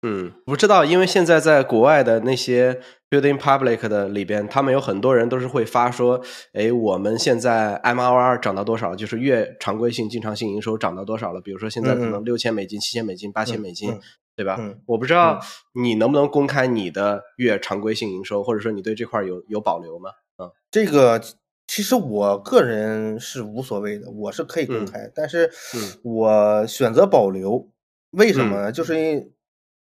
[0.04, 6.22] 嗯，不知道，因为现在在国外的那些 building public 的里边，他们有很多人都是会发说，
[6.54, 11.42] 哎，我们现在 MRR 涨到多少，就是月常规性、经常性营收涨到多少了？
[11.42, 14.00] 比如说现在可嗯能六千美金、七千美金、八千美金，嗯
[14.36, 14.58] 对吧？
[14.60, 15.40] 嗯我不知道
[15.82, 20.10] 你能不能公开你的月常规性营收，或者说你对这块儿有有保留吗？
[20.38, 21.22] 嗯这个
[21.68, 27.70] 其实我个人是无所谓的，我是可以公嗯开，但是嗯我选择保留，
[28.12, 28.72] 为什么嗯呢？
[28.72, 29.32] 就是因为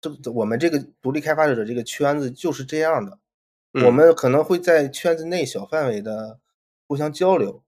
[0.02, 3.20] 这我们这个独立开发者这个圈子就是这样的，
[3.74, 3.86] 嗯。
[3.86, 6.40] 我们可能会在圈子内小范围的
[6.88, 7.64] 互相交流，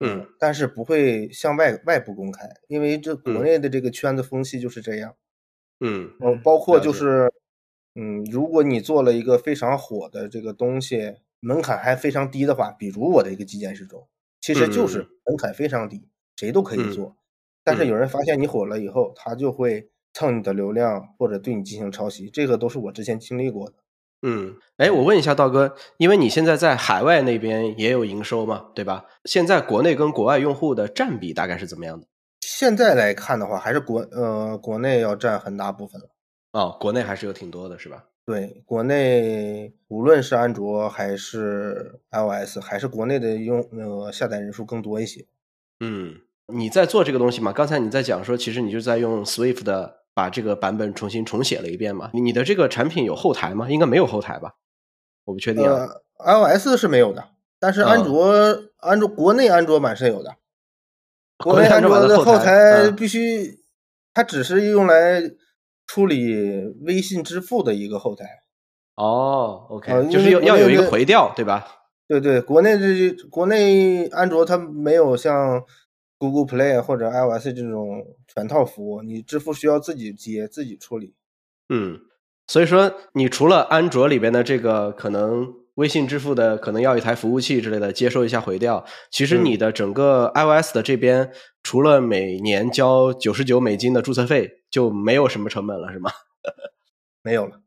[0.00, 0.26] 嗯。
[0.38, 3.42] 但是不会向外外部公开，因为这国嗯。
[3.44, 5.14] 内的这个圈子风气就是这样。
[5.80, 6.10] 嗯。
[6.20, 7.30] 呃，包括就是，
[7.94, 14.08] 嗯，如果你做了一个非常火的这个东西，门槛还非常低的话，比如我的一个极简时钟，
[14.40, 17.16] 其实就是嗯门槛非常低，谁都可以嗯做。
[17.64, 17.88] 但是嗯。
[17.88, 23.74] 有人发现你火了以后，他就会蹭你的流量或者对你进行抄袭，这个都是我之前经历过的。
[24.22, 29.04] 嗯，哎，我问一下道哥，因为你现在在海外那边也有营收嘛，对吧？
[29.26, 32.06] 现在国内跟国外用户的占比大概是怎么样的？
[32.40, 36.08] 现在来看的话，还是国呃国内要占很大部分了。
[36.50, 38.06] 哦，国内还是有挺多的，是吧？
[38.26, 45.24] 对，国内无论是安卓还是 iOS，还是国内的用呃下载人数更多一些。
[45.78, 46.16] 嗯，
[46.52, 47.52] 你在做这个东西嘛？
[47.52, 52.10] 刚才你在讲说，其实你就在用 Swift 的把这个版本重新重写了一遍嘛？
[52.12, 53.70] 你的这个产品有后台吗？
[53.70, 54.54] 应该没有后台吧？
[55.24, 55.88] 我不确定啊。
[56.18, 57.24] 呃，iOS 是没有的，
[57.60, 58.34] 但是安卓、
[58.78, 60.34] 安卓国内安卓版是有的。
[61.36, 63.60] 国内安卓的的后台必须，
[64.12, 65.22] 它只是用来
[65.86, 68.24] 处理微信支付的一个后台。
[68.96, 71.64] 哦，OK，、呃就是要要有一个回调，对吧？
[72.08, 75.62] 对对，国内这国内安卓它没有像
[76.18, 81.14] Google Play 或者 iOS 这种全套服务，你支付需要自己接自己处理。
[81.68, 82.00] 嗯，
[82.46, 88.84] 所以说你除了安卓里边的这个可能微信支付的可能要一台服务器之类的接收一下回调。
[89.10, 91.30] 其实嗯你的整个 iOS 的这边，
[91.62, 96.10] 除了每年交九十九美金的注册费，就没有什么成本了，是吗？
[97.22, 97.60] 没有了。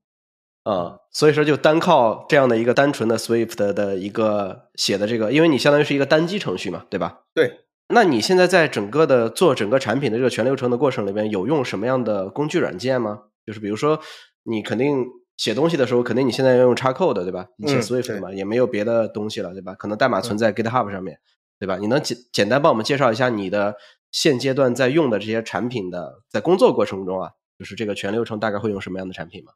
[0.63, 7.23] 啊、所以说就单靠这样的一个单纯的 Swift 的的一个写的这个，因为你相当于是一个单机程序嘛，对吧？
[7.33, 7.61] 对，
[7.93, 13.23] 那你现在在整个的做整个产品的这个全流程的过程里边，有用什么样的工具软件吗？
[13.45, 13.99] 就是比如说，
[14.43, 15.05] 你肯定
[15.37, 17.47] 写东西的时候，肯定你现在要用 Xcode 对吧？
[17.57, 19.73] 你写嗯 Swift 嘛，也没有别的东西了，对吧？
[19.75, 21.19] 可能代码存在 GitHub 上面，
[21.59, 21.77] 对吧？
[21.77, 23.75] 你能简简单帮我们介绍一下你的
[24.11, 29.53] 现阶段在用的这些产品的，在工作过程中啊，就是这个全流程大概会用什么样的产品吗？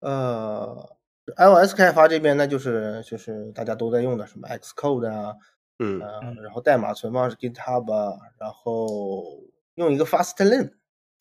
[0.00, 0.88] 呃
[1.36, 5.34] ，iOS 开发这边那就是就是大家都在用的什么 Xcode 啊，
[5.78, 6.00] 嗯。
[6.00, 9.22] 呃，然后代码存放是 GitHub，啊然后
[9.74, 10.72] 用一个 Fastlane，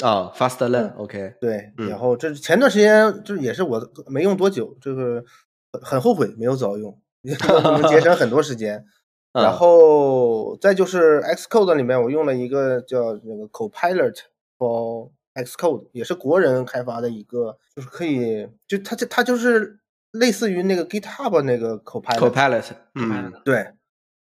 [0.03, 1.99] 啊，Fastlane，OK，对，嗯然。
[1.99, 5.23] 后这是前段时间就是也是我没用多久，这个
[5.71, 8.85] 很很后悔没有早用，能节省很多时间。
[9.35, 14.17] 然啊后再就是 Xcode 里面我用了一个叫那个 Copilot
[14.57, 19.77] for Xcode，也是国人开发的一个，就是可以就它就它就是
[20.11, 23.33] 类似于那个 GitHub 那个 Copilot，Copilot，嗯。
[23.43, 23.73] 对。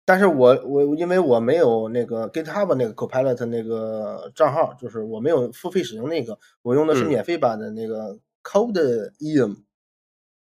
[0.08, 9.56] 但是我我因为我没有那个 GitHub 那个 Copilot 那个账号，就是我没有付费使用那个，我用的是嗯免费版的那个 Code Ium。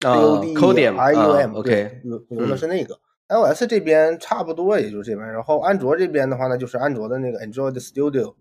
[0.01, 2.99] 啊 C O D Codium I U 啊 M，，OK，用用的是那个。
[3.29, 8.35] iOS 这边差不多也就这边，然后安卓这边的话呢，就是安卓的那个 Android Studio，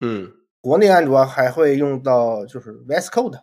[0.00, 3.38] 嗯国内安卓还会用到就是 VS Code，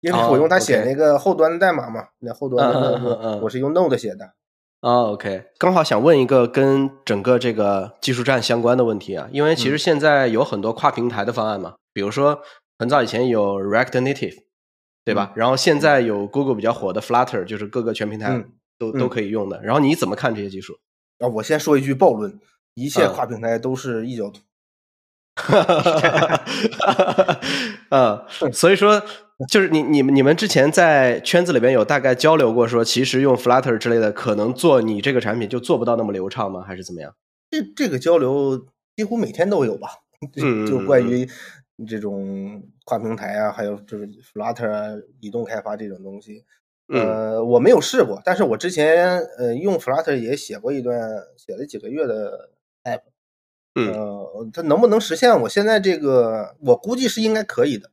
[0.00, 4.32] 因为哦我用它写那个后端的代码嘛，那后端的那个我是用 Node 写的。
[4.80, 12.40] 啊，OK，刚好想问一个跟整个这个技术站相关的问题啊，因为其实嗯现在有很多跨平台的方案嘛，比如说
[12.78, 14.38] 很早以前有 React Native，
[15.04, 15.32] 对吧？
[15.36, 19.60] 然后现在有 Google 比较火的 Flutter，就是各个全平台嗯都、嗯都可以用的。
[19.62, 20.78] 然后你怎么看这些技术？
[21.18, 22.40] 啊，我先说一句暴论，
[22.72, 24.40] 一切嗯跨平台都是异教徒。
[27.90, 29.02] 嗯， 所以说
[29.48, 36.62] 就是你你们你们之前在圈子里边有大概交流过，说其实用 Flutter 之类的，可能做你这个产品就做不到那么流畅吗？
[36.62, 37.14] 还是怎么样？
[37.50, 39.88] 这这个交流几乎每天都有吧，
[40.36, 41.26] 嗯就关于
[41.88, 44.84] 这种跨平台啊，还有就是 Flutter 啊、
[45.20, 46.44] 移动开发这种东西。
[46.92, 51.00] 嗯呃，我没有试过，但是我之前呃用 Flutter 也写过一段，
[51.36, 52.50] 写了几个月的
[52.84, 53.02] app。
[53.76, 55.40] 嗯呃，它能不能实现？
[55.42, 57.90] 我现在这个我估计是应该可以的。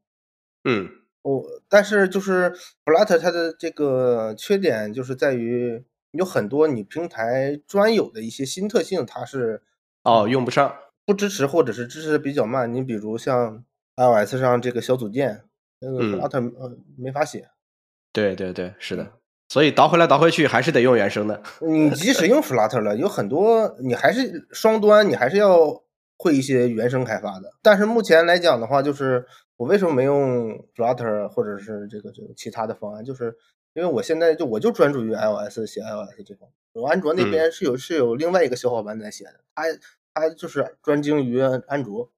[0.63, 0.89] 嗯
[1.27, 2.53] 我但是就是
[2.85, 9.61] Flutter 它的这个缺点就是在于有很多你平台专有的一些新特性，它是
[10.03, 10.73] 哦，用不上。
[11.05, 12.73] 不支持或者是支持的比较慢。
[12.73, 13.63] 你比如像
[13.95, 15.41] iOS 上这个小组件，
[15.79, 17.49] 那个嗯 Flutter 呃没法写。
[18.11, 19.13] 对对对，是的。
[19.49, 21.41] 所以倒回来倒回去还是得用原生的。
[21.61, 25.81] 你即使用 Flutter 了，有很多你还是双端，你还是要
[26.17, 27.53] 会一些原生开发的。
[27.61, 29.25] 但是目前来讲的话，就是
[29.55, 33.35] 我为什么没用 Flutter 或者是这个这个其他的方案，就是
[33.73, 36.51] 因为我现在就我就专注于 iOS 写 iOS 这方面。
[36.73, 39.63] 我安卓那边是有、是有另外一个小伙伴在写的，他
[40.13, 42.11] 他就是专精于安卓，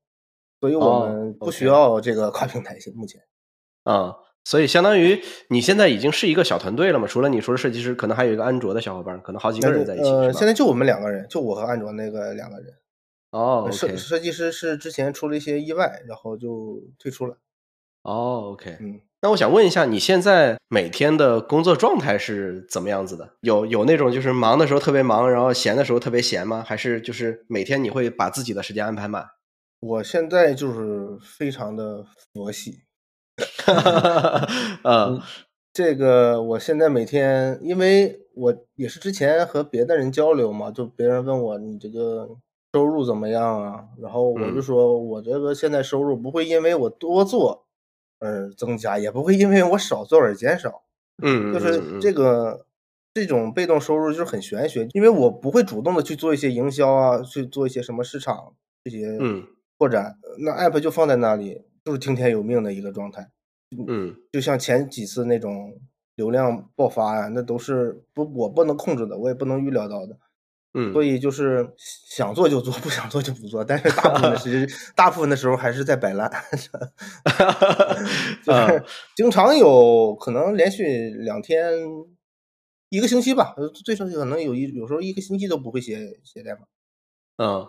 [0.59, 2.93] 所以我哦们不需要这个跨平台性。
[2.93, 3.21] 目前
[3.83, 7.07] 啊、所以相当于你现在已经是一个小团队了嘛？
[7.07, 12.73] 除了你说的设计师，可能还有一个安卓的小伙伴，可能好几个人在一起，现在就我们两个人，就我和安卓那个两个人。
[13.31, 17.37] 哦设设计师是之前出了一些意外，然后就退出了。
[18.03, 18.77] 哦，OK。
[18.79, 23.33] 嗯，那我想问一下，你现在每天的工作状态是怎么样子的？
[23.41, 26.63] 有有那种就是忙的时候特别忙，然后闲的时候特别闲吗？
[26.65, 29.27] 还是就是每天你会把自己的时间安排满？
[29.81, 32.81] 我现在就是非常的佛系。
[34.83, 35.21] 呃，
[35.71, 42.29] 这个我现在每天，因为我也是之前和别的人交流嘛，就别人问我你这个
[42.73, 47.65] 收入怎么样啊，然后我就嗯说我这个现在收入不会因为我多做
[48.19, 50.83] 而增加，也不会因为我少做而减少。
[51.21, 52.65] 嗯，就是嗯这个
[53.13, 58.53] 这种被动收入就是很玄学，因为我不会主动的去做一些营销啊，去做一些什么市场
[58.83, 63.29] 这些嗯拓展，那 app 就放在那里，就是听天由命的一个状态。
[63.87, 65.77] 嗯就像前几次那种
[66.15, 70.17] 流量爆发呀、那都是不我不能控制的，我也不能预料到的，
[70.73, 73.63] 嗯，所以就是想做就做，不想做就不做。
[73.63, 76.29] 但是大部分的时 大部分的时候还是在摆烂，
[78.45, 81.73] 就是嗯经常有可能连续两天、
[82.89, 86.59] 一个星期吧，最最少可能有一有时候一个星期都不会写写代码。
[87.37, 87.67] 嗯，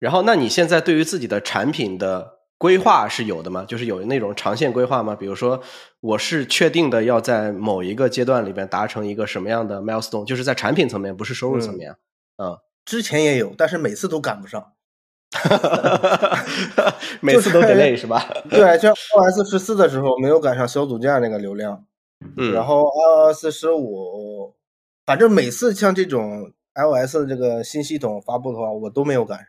[0.00, 3.64] 然后那你现在对于自己的产品的规划是有的吗？
[3.68, 5.14] 就是有那种长线规划吗？
[5.14, 5.62] 比如说，
[6.00, 11.90] 我是确定的要在某一个阶段里边达成一个什么样的 milestone，就是在产品层面，不是收入层面。
[11.92, 11.96] 嗯，
[12.84, 14.72] 之前也有，但是每次都赶不上，
[17.20, 18.28] 每次都 delay 是吧？
[18.50, 21.84] 对，像 iOS 十四的时候没有赶上小组件那个流量，
[22.36, 22.82] 嗯，然后
[23.32, 24.54] iOS 十五，
[25.06, 29.46] 反正每次像这种 iOS 这个新系统发布的话，我都没有赶上。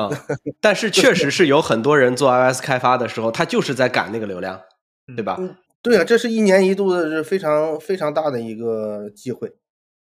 [0.00, 0.10] 啊，
[0.60, 4.60] 但是确实是有很多人做 iOS 开发的时候，他就是在赶那个流量，
[5.16, 5.36] 对吧？
[5.38, 9.54] 嗯，对啊，这是一年一度的，是非常非常大的一个机会。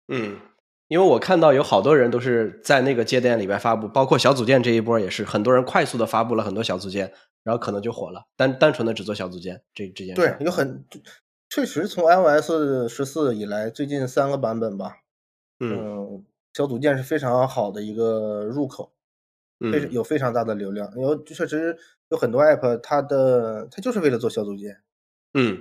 [0.07, 0.39] 嗯，
[0.87, 7.11] 因为我看到有好多人都是在那个节点里边发布，包括小组件这一波也是，很多人快速的发布了很多小组件，
[7.43, 10.21] 然后可能就火了，单单纯的只做小组件这这件事。
[10.21, 10.85] 对，有很
[11.49, 14.97] 确实从 iOS 十四以来，最近三个版本吧，
[15.59, 16.23] 嗯，
[16.53, 18.91] 小组件是非常好的一个入口。
[19.71, 21.77] 非常有非常大的流量，有确实
[22.09, 24.81] 有很多 app，它的它就是为了做小组件，
[25.33, 25.57] 嗯，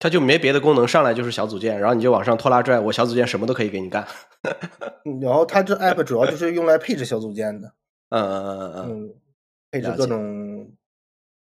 [0.00, 4.04] 它就没别的功能，上来就是小组件，然后你就往上拖拉拽，我小组件什么都可以给你干。
[5.22, 7.72] 然后它这 app 主要就是用来配置小组件的，
[8.08, 9.14] 嗯嗯嗯嗯嗯，
[9.70, 10.72] 配置各种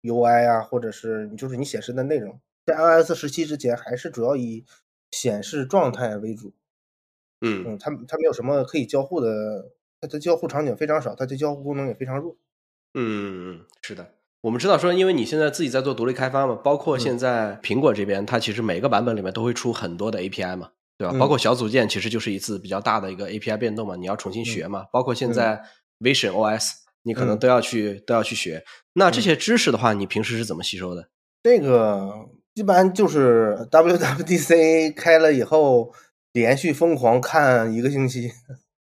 [0.02, 4.66] UI 啊，或者是就是你显示的内容，在 iOS 十七之前还是主要以
[5.12, 6.52] 显示状态为主，
[7.40, 9.72] 嗯嗯，它它没有什么可以交互的。
[10.02, 12.34] 它的交互场景非常少，它的交互功能也非常弱。
[12.94, 21.14] 嗯嗯，是的，我们知道说，因为你现在自己在做独立开发嘛，包括现在苹果这边，它其实每个版本里面都会出很多的 API 嘛，对吧？
[21.18, 24.86] 包括小组件其实就是一次比较大的一个 API 变动嘛，你要重新学嘛。
[24.90, 25.62] 包括现在
[25.98, 26.70] Vision OS，
[27.02, 28.64] 你可能都要去都要去学。
[28.94, 31.08] 那这些知识的话，你平时是怎么吸收的？
[31.42, 32.10] 这个
[32.54, 35.92] 一般就是 WWDC 开了以后，
[36.32, 38.32] 连续疯狂看一个星期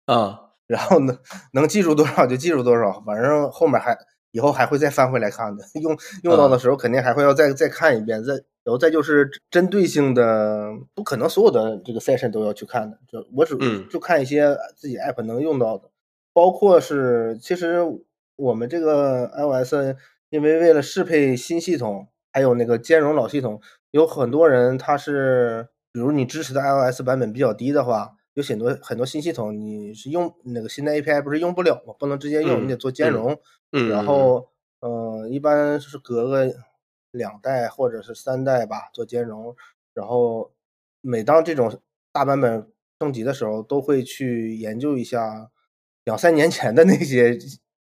[0.06, 0.42] 啊。
[0.70, 1.18] 然后呢，
[1.54, 3.98] 能记住多少就记住多少，反正后面还
[4.32, 5.64] 以后还会再翻回来看的。
[5.82, 8.24] 用用到的时候肯定还会要再再看一遍。
[8.24, 13.00] 再然后再就是针对性的，不可能所有的这个 session 都要去看的。
[13.08, 13.58] 就我只
[13.90, 15.90] 就看一些自己 app 能用到的，
[16.34, 17.80] 包括是其实
[18.36, 19.98] 我们这个 iOS
[20.30, 23.60] 因为为了适配新系统，还有那个兼容老系统，
[23.92, 28.18] 有很多人他是比如你支持的 iOS 版本比较低的话。
[28.40, 31.94] 有很多很多新系统，你是用那个新的 API 不是用不了吗？
[32.00, 33.38] 不能直接用，你得做兼容。
[33.74, 36.56] 嗯，然后，呃，一般是隔个
[37.12, 39.54] 两代或者是三代吧做兼容。
[39.94, 40.54] 然后，
[41.02, 41.82] 每当这种
[42.14, 42.72] 大版本
[43.02, 45.52] 升级的时候，都会去研究一下
[46.06, 47.38] 两三年前的那些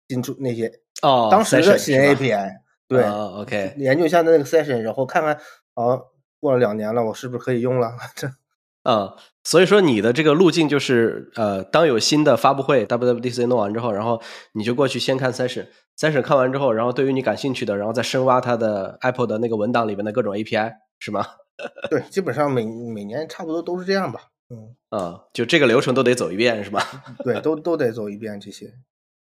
[0.09, 2.59] 新出那些哦，当时的新 API。
[2.86, 5.34] 对，OK，研究一下那个 session，然后看看
[5.74, 6.01] 啊，
[6.38, 7.90] 过了两年了，我是不是可以用了？
[8.14, 8.30] 这。
[8.89, 9.12] 嗯，
[9.43, 14.22] 所以说你的这个路径就是，呃，当有新的发布会 WWDC 弄完之后，然后
[14.53, 21.26] 你就过去先看 session，session 看完之后，然后对于你感兴趣的，然后再深挖它的 Apple 的那个文档里面的各种 API，是吗？
[21.91, 24.20] 对，基本上每每年差不多都是这样吧。
[24.51, 26.80] 嗯，啊，就这个流程都得走一遍，是吧？
[27.24, 28.72] 对，都都得走一遍这些。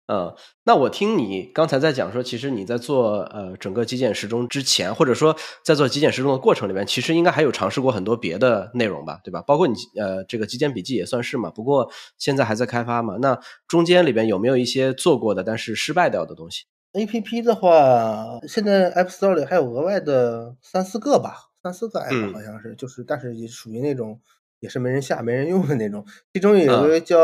[0.07, 0.35] 嗯，
[0.65, 5.35] 那我听你刚才在讲说，其实你在做呃整个极简时钟之前，或者说
[5.65, 9.41] 在做极简时钟的过程里面，其实应该还有尝试过很多别的内容吧，对吧？
[9.41, 13.17] 包括你呃这个极简笔记也算是嘛，不过现在还在开发嘛。
[13.19, 24.21] 那中间里边有没有一些做过的但是失败掉的东西？A P P 的话，现在 App Store 里还有额外的三四个吧，三四个 App 好像是，就是但是也属于那种
[24.61, 26.05] 也是没人下、没人用的那种。
[26.35, 27.19] 其中有一个叫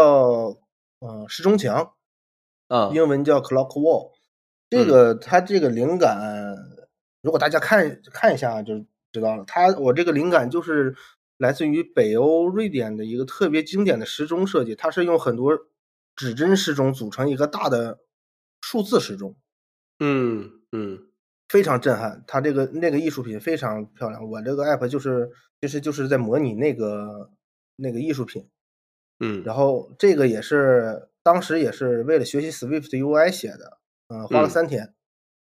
[1.01, 1.93] 呃时钟墙。
[2.71, 4.13] 啊，英文叫 Clock Wall，
[4.71, 6.57] 这个它这个灵感，
[7.21, 9.43] 如果大家看看一下就知道了。
[9.45, 10.95] 它我这个灵感就是
[11.37, 15.59] 来自于北欧瑞典的一个特别经典的时钟设计，它是用很多
[16.15, 17.99] 指针时钟组成一个大的
[18.61, 19.35] 数字时钟。
[19.99, 21.09] 嗯嗯，
[21.49, 24.31] 非常震撼，它这个那个艺术品非常漂亮。
[24.31, 25.29] 我这个 app 就是
[25.61, 27.33] 其实就是在模拟那个
[27.75, 28.49] 那个艺术品。
[29.19, 31.09] 嗯，然后这个也是。
[31.23, 34.95] 当时也是为了学习 Swift UI 写的，嗯，花了三天，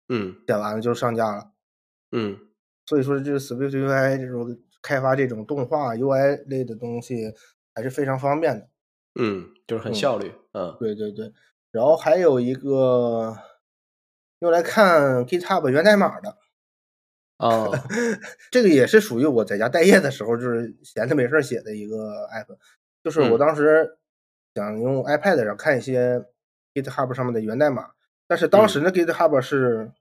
[0.08, 1.50] 嗯，写完了就上架了，
[2.12, 2.38] 嗯，
[2.86, 7.34] 所以说这个 Swift UI 这种开发这种动画 UI 类的东西
[7.74, 8.68] 还是非常方便的，
[9.20, 11.32] 嗯，就是很效率，嗯，对对对，
[11.72, 13.36] 然后还有一个
[14.38, 16.36] 用来看 GitHub 源代码的，
[17.38, 17.66] 啊，
[18.52, 22.56] 这个也是属于我在家待业的时候就是闲着没事写的一个 app，
[23.02, 23.98] 就是我当时。
[24.56, 26.24] 想用 iPad 上看一些
[26.72, 27.90] GitHub 上面的源代码，
[28.26, 29.92] 但是当时的 GitHub 是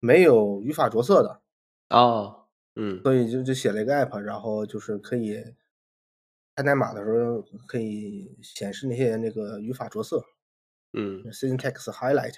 [0.00, 1.42] 没有语法着色的。
[1.90, 5.44] 哦，嗯，所以就就写了一个 app，然后就是可以
[6.56, 10.24] 看代码的时候可以显示那些那个语法着色，
[10.94, 12.36] 嗯，syntax highlight，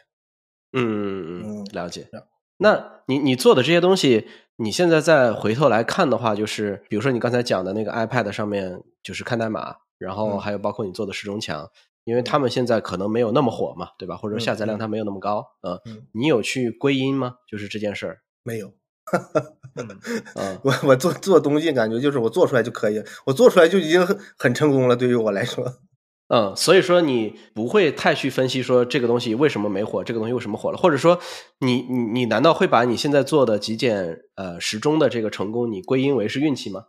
[0.72, 2.08] 嗯嗯嗯，了解。
[2.56, 11.70] 那你你做的这些东西，你现在再回头来看的话，就是比如说你刚才讲的那个 iPad 上面就是看代码，然后嗯还有包括你做的时钟墙，
[12.04, 14.16] 因为他们现在可能没有那么火嘛，对吧？
[14.16, 17.36] 或者说下载量它没有那么高，嗯，嗯，你有去归因吗？
[17.48, 18.72] 就是这件事儿，没有。
[19.76, 19.88] 嗯
[20.36, 24.96] 嗯 我我做做东西感觉就是我做出来就可以，我做出来就已经很很成功了。
[24.96, 25.64] 对于我来说，
[26.28, 31.18] 嗯，所以说你不会太去分析说这个东西为什么没火，这个东西为什么火了，或者说
[31.60, 36.84] 你你你难道会把你现在做的极简呃时钟的这个成功，你归因为是运气吗？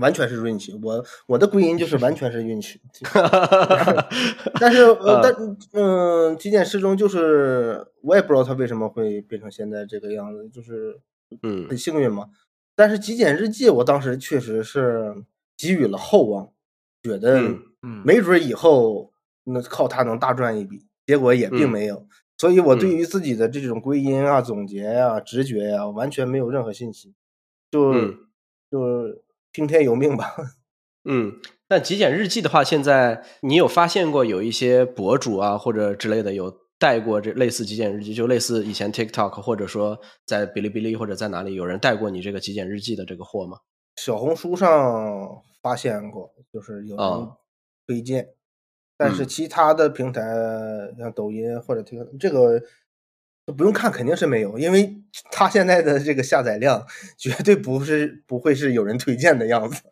[0.00, 0.78] 完全是运气。
[0.82, 2.80] 我我的归因就是完全是运气。
[4.60, 10.98] 但是呃，但嗯，极简时钟就是我也不知道它为什么会变成现在这个样子，就是
[11.42, 12.28] 嗯很幸运嘛。
[12.74, 15.14] 但是极简日记，我当时确实是
[15.58, 16.50] 给予了厚望，
[17.02, 19.12] 觉得嗯嗯，没准以后
[19.44, 22.06] 那靠它能大赚一笔，结果也并嗯没有。
[22.38, 27.14] 所以我对嗯于自己的这种归因啊、总结呀、直觉呀、完全没有任何信心，
[27.70, 28.16] 就、嗯
[28.70, 29.22] 就
[29.52, 30.34] 听天由命吧。
[31.04, 43.58] 嗯，但极简日记的话，现在你有发现过有一些博主啊或者之类的有带过这类似极简日记，就类似以前 TikTok 或者说在哔哩哔哩或者在哪里有人带过你这个极简日记的这个货吗？
[43.96, 47.36] 小红书上发现过，就是有人哦
[47.86, 48.28] 推荐，
[48.96, 50.22] 但是嗯其他的平台
[50.98, 52.62] 像抖音或者 TikTok 这个
[53.44, 54.94] 都不用看，肯定是没有，因为
[55.30, 56.86] 它现在的这个下载量
[57.18, 59.82] 绝对不是不会是有人推荐的样子。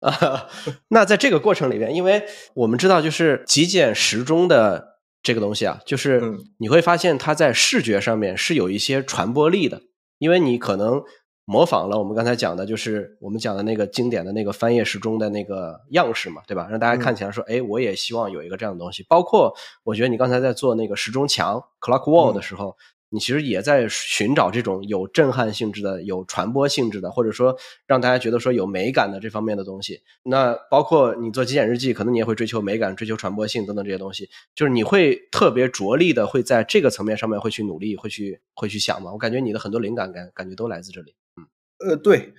[0.00, 0.48] 啊，
[0.88, 9.82] 那在这个过程里边，因为我们知道，就是极简时钟的这个东西啊，就是嗯你会发现它在视觉上面是有一些传播力的，
[10.18, 11.02] 因为你可能
[11.44, 16.68] 模仿了我们刚才讲的，就是我们讲的那个经典的那个翻页时钟的那个样式嘛，对吧？
[16.68, 19.04] 让大家看起来说，哎，我也希望有一个这样的东西。
[19.08, 22.76] 包括我觉得你刚才在做那个时钟墙 （clock wall） 的时候，
[23.10, 30.00] 你其实也在寻找这种有震撼性质的、有传播性质的，或者说让大家觉得说有美感的这方面的东西。
[30.24, 34.28] 那包括你做极简日记，可能你也会追求美感、追求传播性等等这些东西。
[34.54, 39.12] 就是你会特别着力的会在这个层面上面会去努力，会去会去想嘛。
[39.12, 41.14] 我感觉你的很多灵感感感觉都来自这里。
[41.36, 42.32] 嗯呃，对，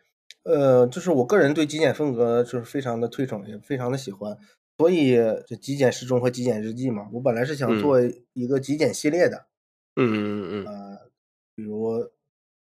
[0.44, 4.36] 呃，就是我个人对极简风格就是非常的推崇，也非常的喜欢，
[4.80, 5.16] 所以
[5.46, 8.02] 这极简时钟和极简日记嘛，我本来是想嗯做
[8.34, 9.46] 一个极简系列的，嗯
[9.98, 10.98] 嗯嗯嗯呃，
[11.56, 12.10] 比如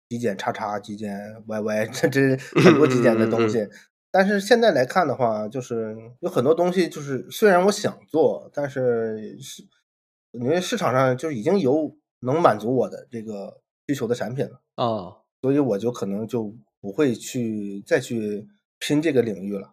[0.09, 3.67] 极简叉叉、极简 YY，这这很多极简的东西。
[4.11, 9.63] 但是现在来看的话，就是有很多东西，就是虽然我想做，但是是
[10.33, 18.47] 因为市场上就已经有能满足我的这个需求的产品了，哦，所以我就可能就不会去再去
[18.79, 19.73] 拼这个领域了。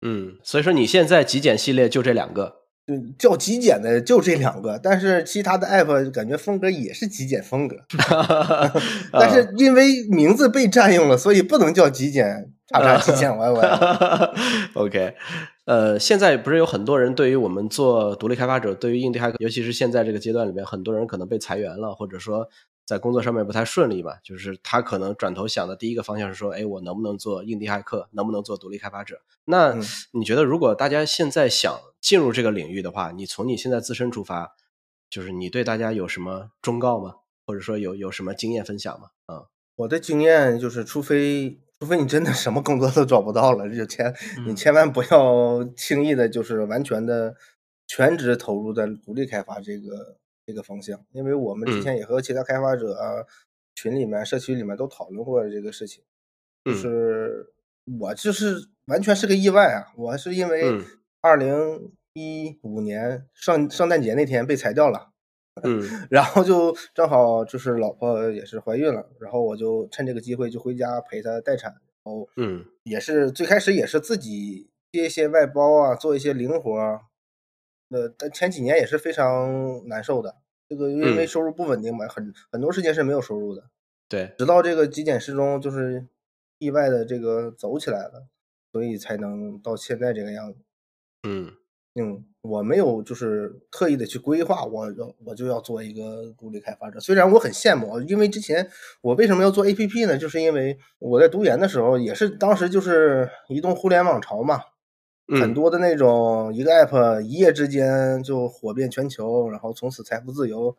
[0.00, 2.65] 嗯，所以说你现在极简系列就这两个。
[2.86, 2.94] 就
[3.30, 7.76] 叫极简的就这两个，但是其他的 app 感觉风格也是极简风格。
[9.10, 14.30] 但是因为名字被占用了，所以不能叫极简叉叉极简 YY。
[14.74, 15.14] OK，
[15.64, 22.48] 呃，现在不是有很多人对于我们做独立开发者，对于硬地骇客，尤其是现在这个阶段里面，很多人可能被裁员了，或者说
[22.84, 29.18] 在工作上面不太顺利嘛，就是他可能转头想的第一个方向是说，哎，我能不能做硬地骇客，能不能做独立开发者？
[29.44, 29.82] 那嗯
[30.12, 34.54] 你觉得，如果大家现在想进入这个领域的话，你从你现在自身出发，
[35.10, 37.16] 就是你对大家有什么忠告吗？
[37.44, 39.08] 或者说有有什么经验分享吗？
[39.26, 44.54] 啊、我的经验就是，除非除非你真的什么工作都找不到了，就千你嗯。
[44.54, 47.34] 千万不要轻易的，就是完全的
[47.88, 51.82] 全职投入在独立开发这个这个方向，因为我们之嗯。
[51.82, 53.26] 前也和其他开发者啊、
[53.74, 56.04] 群里面、社区里面都讨论过这个事情，
[56.64, 56.74] 就嗯。
[56.76, 57.52] 是
[57.98, 60.84] 我就是完全是个意外啊，我是因为嗯
[61.26, 65.10] 二零一五年圣圣诞节那天被裁掉了。
[65.64, 65.82] 嗯。
[66.08, 71.72] 然后就正好就是老婆也是怀孕了，然后我就趁这个机会就回家陪她待产，
[72.04, 72.64] 然后嗯。
[72.84, 77.00] 也是最开始也是自己接一些外包啊，做一些零活儿，
[77.90, 80.36] 呃，但前几年也是非常难受的，
[80.68, 81.26] 这个因为嗯。
[81.26, 83.64] 收入不稳定嘛，很很多时间是没有收入的，
[84.08, 86.06] 对，直到这个极简时钟就是
[86.58, 88.28] 意外的这个走起来了，
[88.72, 90.60] 所以才能到现在这个样子。
[91.26, 91.52] 嗯
[91.98, 94.86] 嗯，我没有就是特意的去规划，我
[95.24, 97.00] 我就要做一个独立开发者。
[97.00, 98.68] 虽然我很羡慕，因为之前
[99.00, 100.18] 我为什么要做 APP 呢？
[100.18, 104.60] 就是因为我在读研的时候，也是当时就是移动互联网潮嘛，
[105.26, 110.76] 很嗯多的那种一个 app 一夜之间就火遍全球，然后从此财富自由，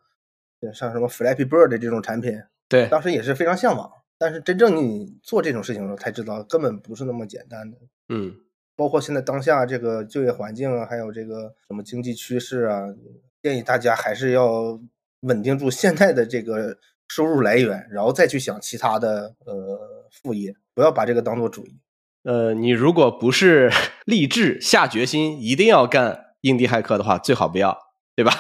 [0.72, 2.40] 像什么 Flappy Bird 这种产品，
[2.70, 3.92] 对，当时也是非常向往。
[4.20, 7.78] 但是真正你做这种事情的时候，才知道根本不是那么简单的。
[8.10, 8.36] 嗯
[8.78, 12.86] 包括现在当下这个就业环境啊，还有这个什么经济趋势啊，
[13.44, 14.80] 建议大家还是要
[15.22, 16.78] 稳定住现在的这个
[17.10, 21.74] 收入来源，然后再去想其他的呃副业，不要把这个当做主业。
[22.24, 23.72] 呃，你如果不是
[24.06, 27.78] 立志下决心一定要干印第骇客的话，最好不要，
[28.16, 28.32] 对吧？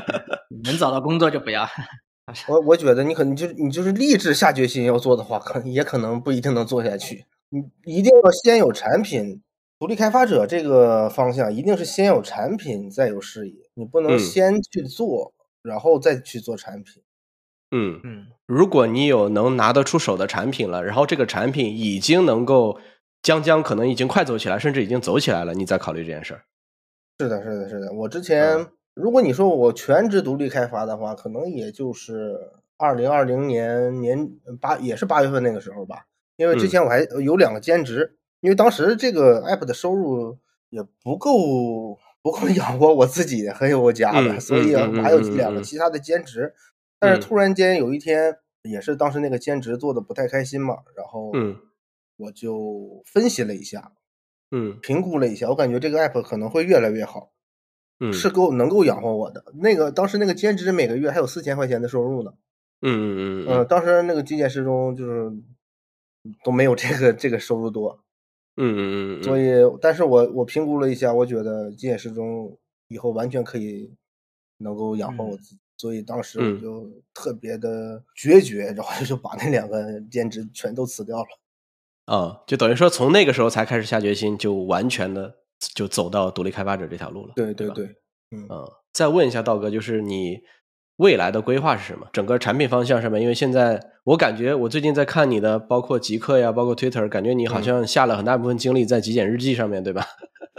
[0.64, 1.68] 能找到工作就不要。
[2.48, 7.26] 我我觉得你可能就你就是立志下决心要做的话，可也可能不一定能做下去。
[7.50, 9.42] 你一定要先有产品，
[9.84, 17.02] 独立开发者这个方向一定是先有产品再有事业，你不能嗯先去做，然后再去做产品。
[17.70, 22.78] 嗯，嗯，如果你有能拿得出手的产品了，然后这个产品已经能够
[23.22, 26.40] 将将可能已经快走起来，甚至已经走起来了，你再考虑这件事儿。
[27.20, 27.92] 是的，是的，是的。
[27.92, 32.38] 我之前、嗯如果你说我全职独立开发的话，可能也就是
[32.78, 36.06] 二零二零年年八也是八月份那个时候吧。
[36.36, 40.36] 因为之嗯前我还有两个兼职，因为当时这个 app 的收入
[40.68, 46.52] 也不够不够养活我自己还有我家的，嗯所以我还有两个嗯其他的兼职。
[47.00, 51.56] 但是嗯突然间有一天，也是当时那个兼职做的不太开心嘛，然后嗯
[52.18, 53.92] 我就分析了一下，
[54.50, 57.32] 嗯评估了一下，我感觉这个 app 可能会越来越好。
[58.00, 59.42] 嗯，是够能够养活我的。
[59.54, 62.34] 那个当时那个兼职每个月还有四千块钱的收入呢。
[62.82, 65.32] 嗯嗯嗯呃，嗯当时那个极简时钟就是
[66.44, 68.03] 都没有这个这个收入多，
[68.56, 72.56] 嗯嗯嗯，所以，但是我我评估了一下，我觉得极简时钟
[72.88, 73.92] 以后完全可以
[74.58, 75.58] 能够养活我嗯自己。
[75.76, 81.26] 所以当时我嗯就特别的决绝，然后就把那两个兼职全都辞掉了。
[82.04, 85.34] 啊，就等于说从那个时候才开始下决心，就完全的
[85.74, 87.28] 就走到独立开发者这条路了。
[87.28, 87.86] 吧对对对，
[88.30, 90.38] 嗯嗯，再问一下道哥，就是你
[90.96, 92.06] 未来的规划是什么？
[92.12, 100.04] 整个产品方向上面，因为现在我感觉我最近在看你的，包括极客呀，包括 Twitter，感觉你好嗯像下了很大部分精力在极简日记上面，对吧？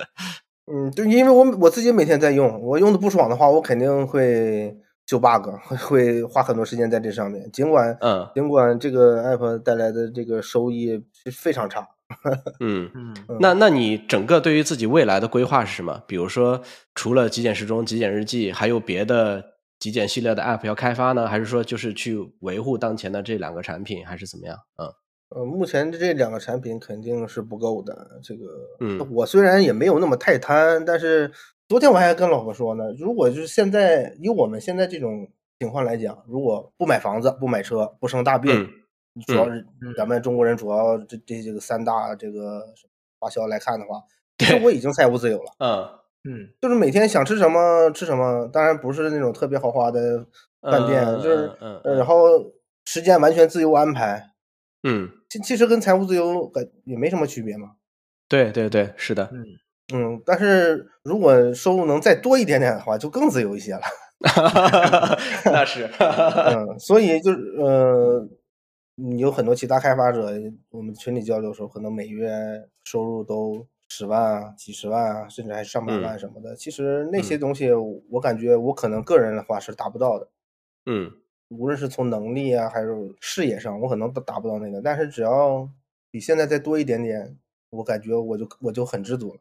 [0.71, 4.75] 嗯，对，因为我我自己每天在用，我用的不爽的话，我肯定会
[5.05, 7.49] 修 bug，会会花很多时间在这上面。
[7.51, 11.87] 尽管嗯尽管这个 app 带来的这个收益是非常差，
[12.59, 12.89] 嗯。
[12.95, 16.01] 嗯嗯那那你整个对于自己未来的规划是什么？
[16.07, 16.59] 比如说，
[16.95, 19.43] 除了极简时钟、极简日记，还有别的
[19.79, 21.27] 极简系列的 App 要开发呢？
[21.27, 24.57] 还是说就是去维护当前的这两个产品，还是怎么样？
[24.77, 24.87] 嗯
[25.29, 28.19] 呃，目前这两个产品肯定是不够的。
[28.23, 28.45] 这个，
[28.79, 31.31] 嗯我虽然也没有那么太贪，但是
[31.67, 35.27] 昨天我还跟老婆说呢，如果就是现在以我们现在这种
[35.59, 42.61] 情况来讲，如果不买房子、不买车、不生大病，嗯主要是嗯咱们中国人主要这这这个三大这个
[43.19, 44.03] 花销来看的话，
[44.37, 45.51] 其实我已经财务自由了。
[45.57, 45.89] 嗯
[46.25, 50.25] 嗯就是每天想吃什么吃什么，当然不是那种特别豪华的
[50.61, 52.27] 饭店，嗯就是嗯然后
[52.85, 54.31] 时间完全自由安排，
[54.83, 57.71] 嗯，其其实跟财务自由感也没什么区别嘛。
[58.27, 59.29] 对对对，是的。
[59.31, 59.45] 嗯
[59.93, 63.81] 嗯，但是如果收入能再多一点点的话，就更自由一些了。
[65.45, 68.27] 那是，嗯，所以就是呃，
[68.97, 70.31] 嗯有很多其他开发者，
[70.71, 72.31] 我们群里交流的时候，可能每月
[72.83, 76.55] 收入都十万啊、几十万啊，甚至还上百万什么的。
[76.55, 77.71] 其实那些嗯东西，
[78.09, 80.29] 我感觉我可能个人的话是达不到的。
[80.85, 81.11] 嗯
[81.49, 82.89] 无论是从能力啊，还是
[83.21, 84.81] 视野上，我可能都达不到那个。
[84.81, 85.69] 但是只要
[86.09, 87.37] 比现在再多一点点，
[87.69, 89.39] 我感觉我就我就很知足了。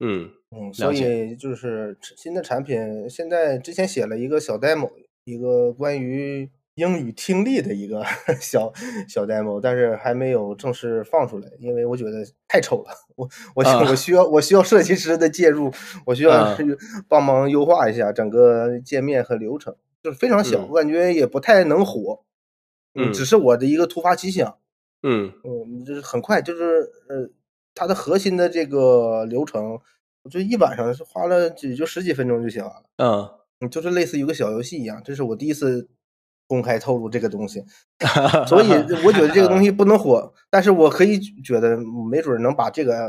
[0.00, 4.90] 嗯嗯，所以就是新的产品，现在之前写了一个小 demo，
[5.24, 8.02] 一个关于英语听力的一个
[8.40, 8.72] 小
[9.08, 15.70] 小 demo，但是还没有正式放出来，因为我觉得太丑了，我我我需要我需要设计师的介入，
[16.06, 16.56] 我需要啊。
[17.08, 20.68] 帮忙优化一下整个界面和流程，就是非常小，嗯。
[20.68, 22.24] 我感觉也不太能火，
[22.94, 24.56] 嗯只是我的一个突发奇想，
[25.02, 25.32] 嗯。
[25.44, 27.28] 嗯，就是很快，就是呃，
[27.74, 29.78] 它的核心的这个流程，
[30.22, 33.28] 我就一晚上是花了也就十几分钟就写完了，嗯。
[33.62, 35.02] 嗯，就是类似于一个小游戏一样。
[35.04, 35.86] 这是我第一次
[36.50, 37.62] 公开透露这个东西，
[38.48, 38.66] 所以
[39.06, 41.76] 我觉得这个东西不能火，但是我可以觉得
[42.10, 43.08] 没准能把这个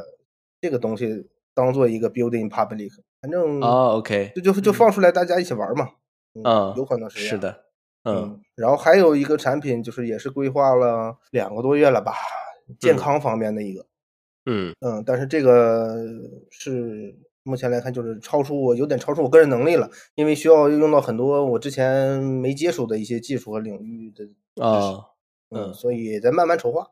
[0.61, 5.89] 这个东西当做一个 building public，反正哦，OK，就就就放出来大家一起玩嘛，
[6.35, 7.63] 嗯有可能是是的，
[8.03, 12.13] 嗯嗯，然后还有一个产品，就是也是规划了两个多月了吧，
[12.79, 12.97] 健嗯。
[12.97, 13.85] 康方面的一个，
[14.45, 14.75] 嗯。
[14.81, 15.97] 嗯，但是这个
[16.51, 24.25] 是目前来看就是超出我有点超出我个人能力了，因为需要用到很多我之前没接触的一些技术和领域的
[24.63, 25.05] 啊，哦
[25.49, 26.87] 嗯，嗯所以在慢慢筹划。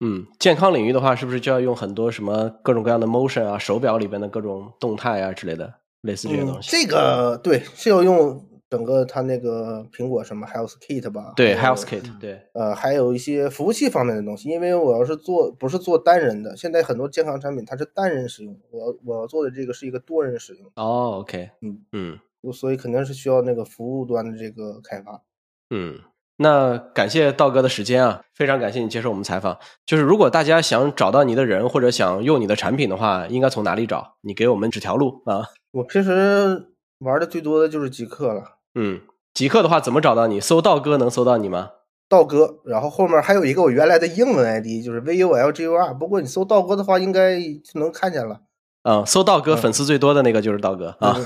[0.00, 6.70] 嗯，健康领域的话，是不是就要用很多什么各种各样的 motion 啊，手表里边的各种动态啊之类的，类似这些嗯东，西？
[6.70, 8.44] 这个对是要用
[8.74, 11.32] 整个它那个苹果什么 Health Kit 吧？
[11.36, 22.18] 对，Health Kit，对，呃，还有一些服务器方面的东西，因为我要是做不是做单人的，现在很多健康产品它是单人使用，我要我要做的这个是一个多人使用，哦，OK，嗯嗯
[22.52, 25.22] 所以肯定是需要那个服务端的这个开发。
[25.70, 26.00] 嗯
[26.36, 29.56] 那感谢道哥的时间啊，非常感谢你接受我们采访。
[29.86, 34.16] 就是如果大家想找到你的人或者想用你的产品的话，应该从哪里找？
[34.20, 35.46] 你给我们指条路啊。
[35.70, 39.00] 我平时玩的最多的就是极客了，嗯，
[39.32, 40.40] 极客的话怎么找到你？
[40.40, 41.70] 搜道哥能搜到你吗？
[42.06, 45.94] 道哥，然后后面还有一个我原来的英文 ID，就是 V U L G U R。
[45.94, 48.42] 不过你搜道哥的话，应该就能看见了。
[48.82, 51.16] 嗯，搜道哥粉丝最多的那个就是道哥啊。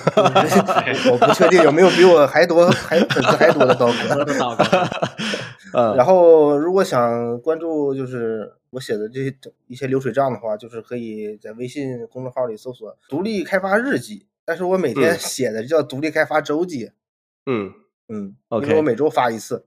[1.11, 4.25] 我不确定有没有比我还多、还粉丝还多的道哥。
[4.39, 4.65] 道哥。
[5.75, 9.35] 嗯，然后如果想关注就是我写的这些
[9.67, 16.85] 一些流水账的话，就是可以在微信公众号里搜索“独立开发日记”，但是我每天写的叫“独立开发周记”。
[16.89, 16.93] 嗯
[17.51, 17.73] 嗯
[18.13, 19.65] 嗯，OK，我每周发一次。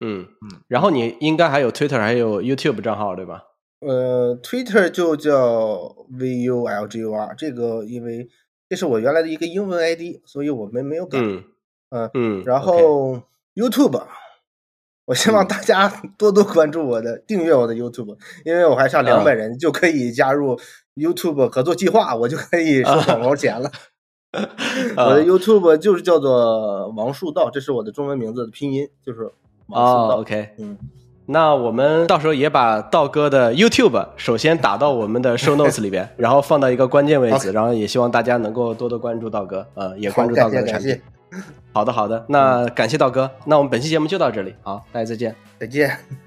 [0.00, 3.44] 嗯嗯，然后你应该还有 Twitter 还有 YouTube 账号对吧？
[3.80, 8.28] 呃，Twitter 就叫 V U L G U R，这个因为
[8.68, 11.18] 这是我原来的一个英文 ID，所以我们没有改。
[11.18, 11.44] 嗯
[11.90, 13.22] 嗯嗯，然后
[13.54, 14.02] YouTube，
[15.06, 20.58] 我希望大家多多关注我的，订阅我的 YouTube，因为我还差两百人就可以加入
[20.96, 23.70] YouTube 合作计划，我就可以收广告钱了。
[24.96, 29.32] 我的 YouTube 就是叫做王树道，这是我的中文名字的拼音，就是
[29.68, 30.20] 王树道。
[30.20, 30.76] OK，嗯。
[31.26, 41.00] 那我们到时候也把道哥的 YouTube 首先打到我们的 Show Notes 里边， 然后放到一个关键位置，然后也希望大家能够多多关注道哥，呃，也关注道哥的产品。
[41.72, 46.23] 好的，好的，那感谢道哥，那我们本期节目就到这里，好，大家再见，再见。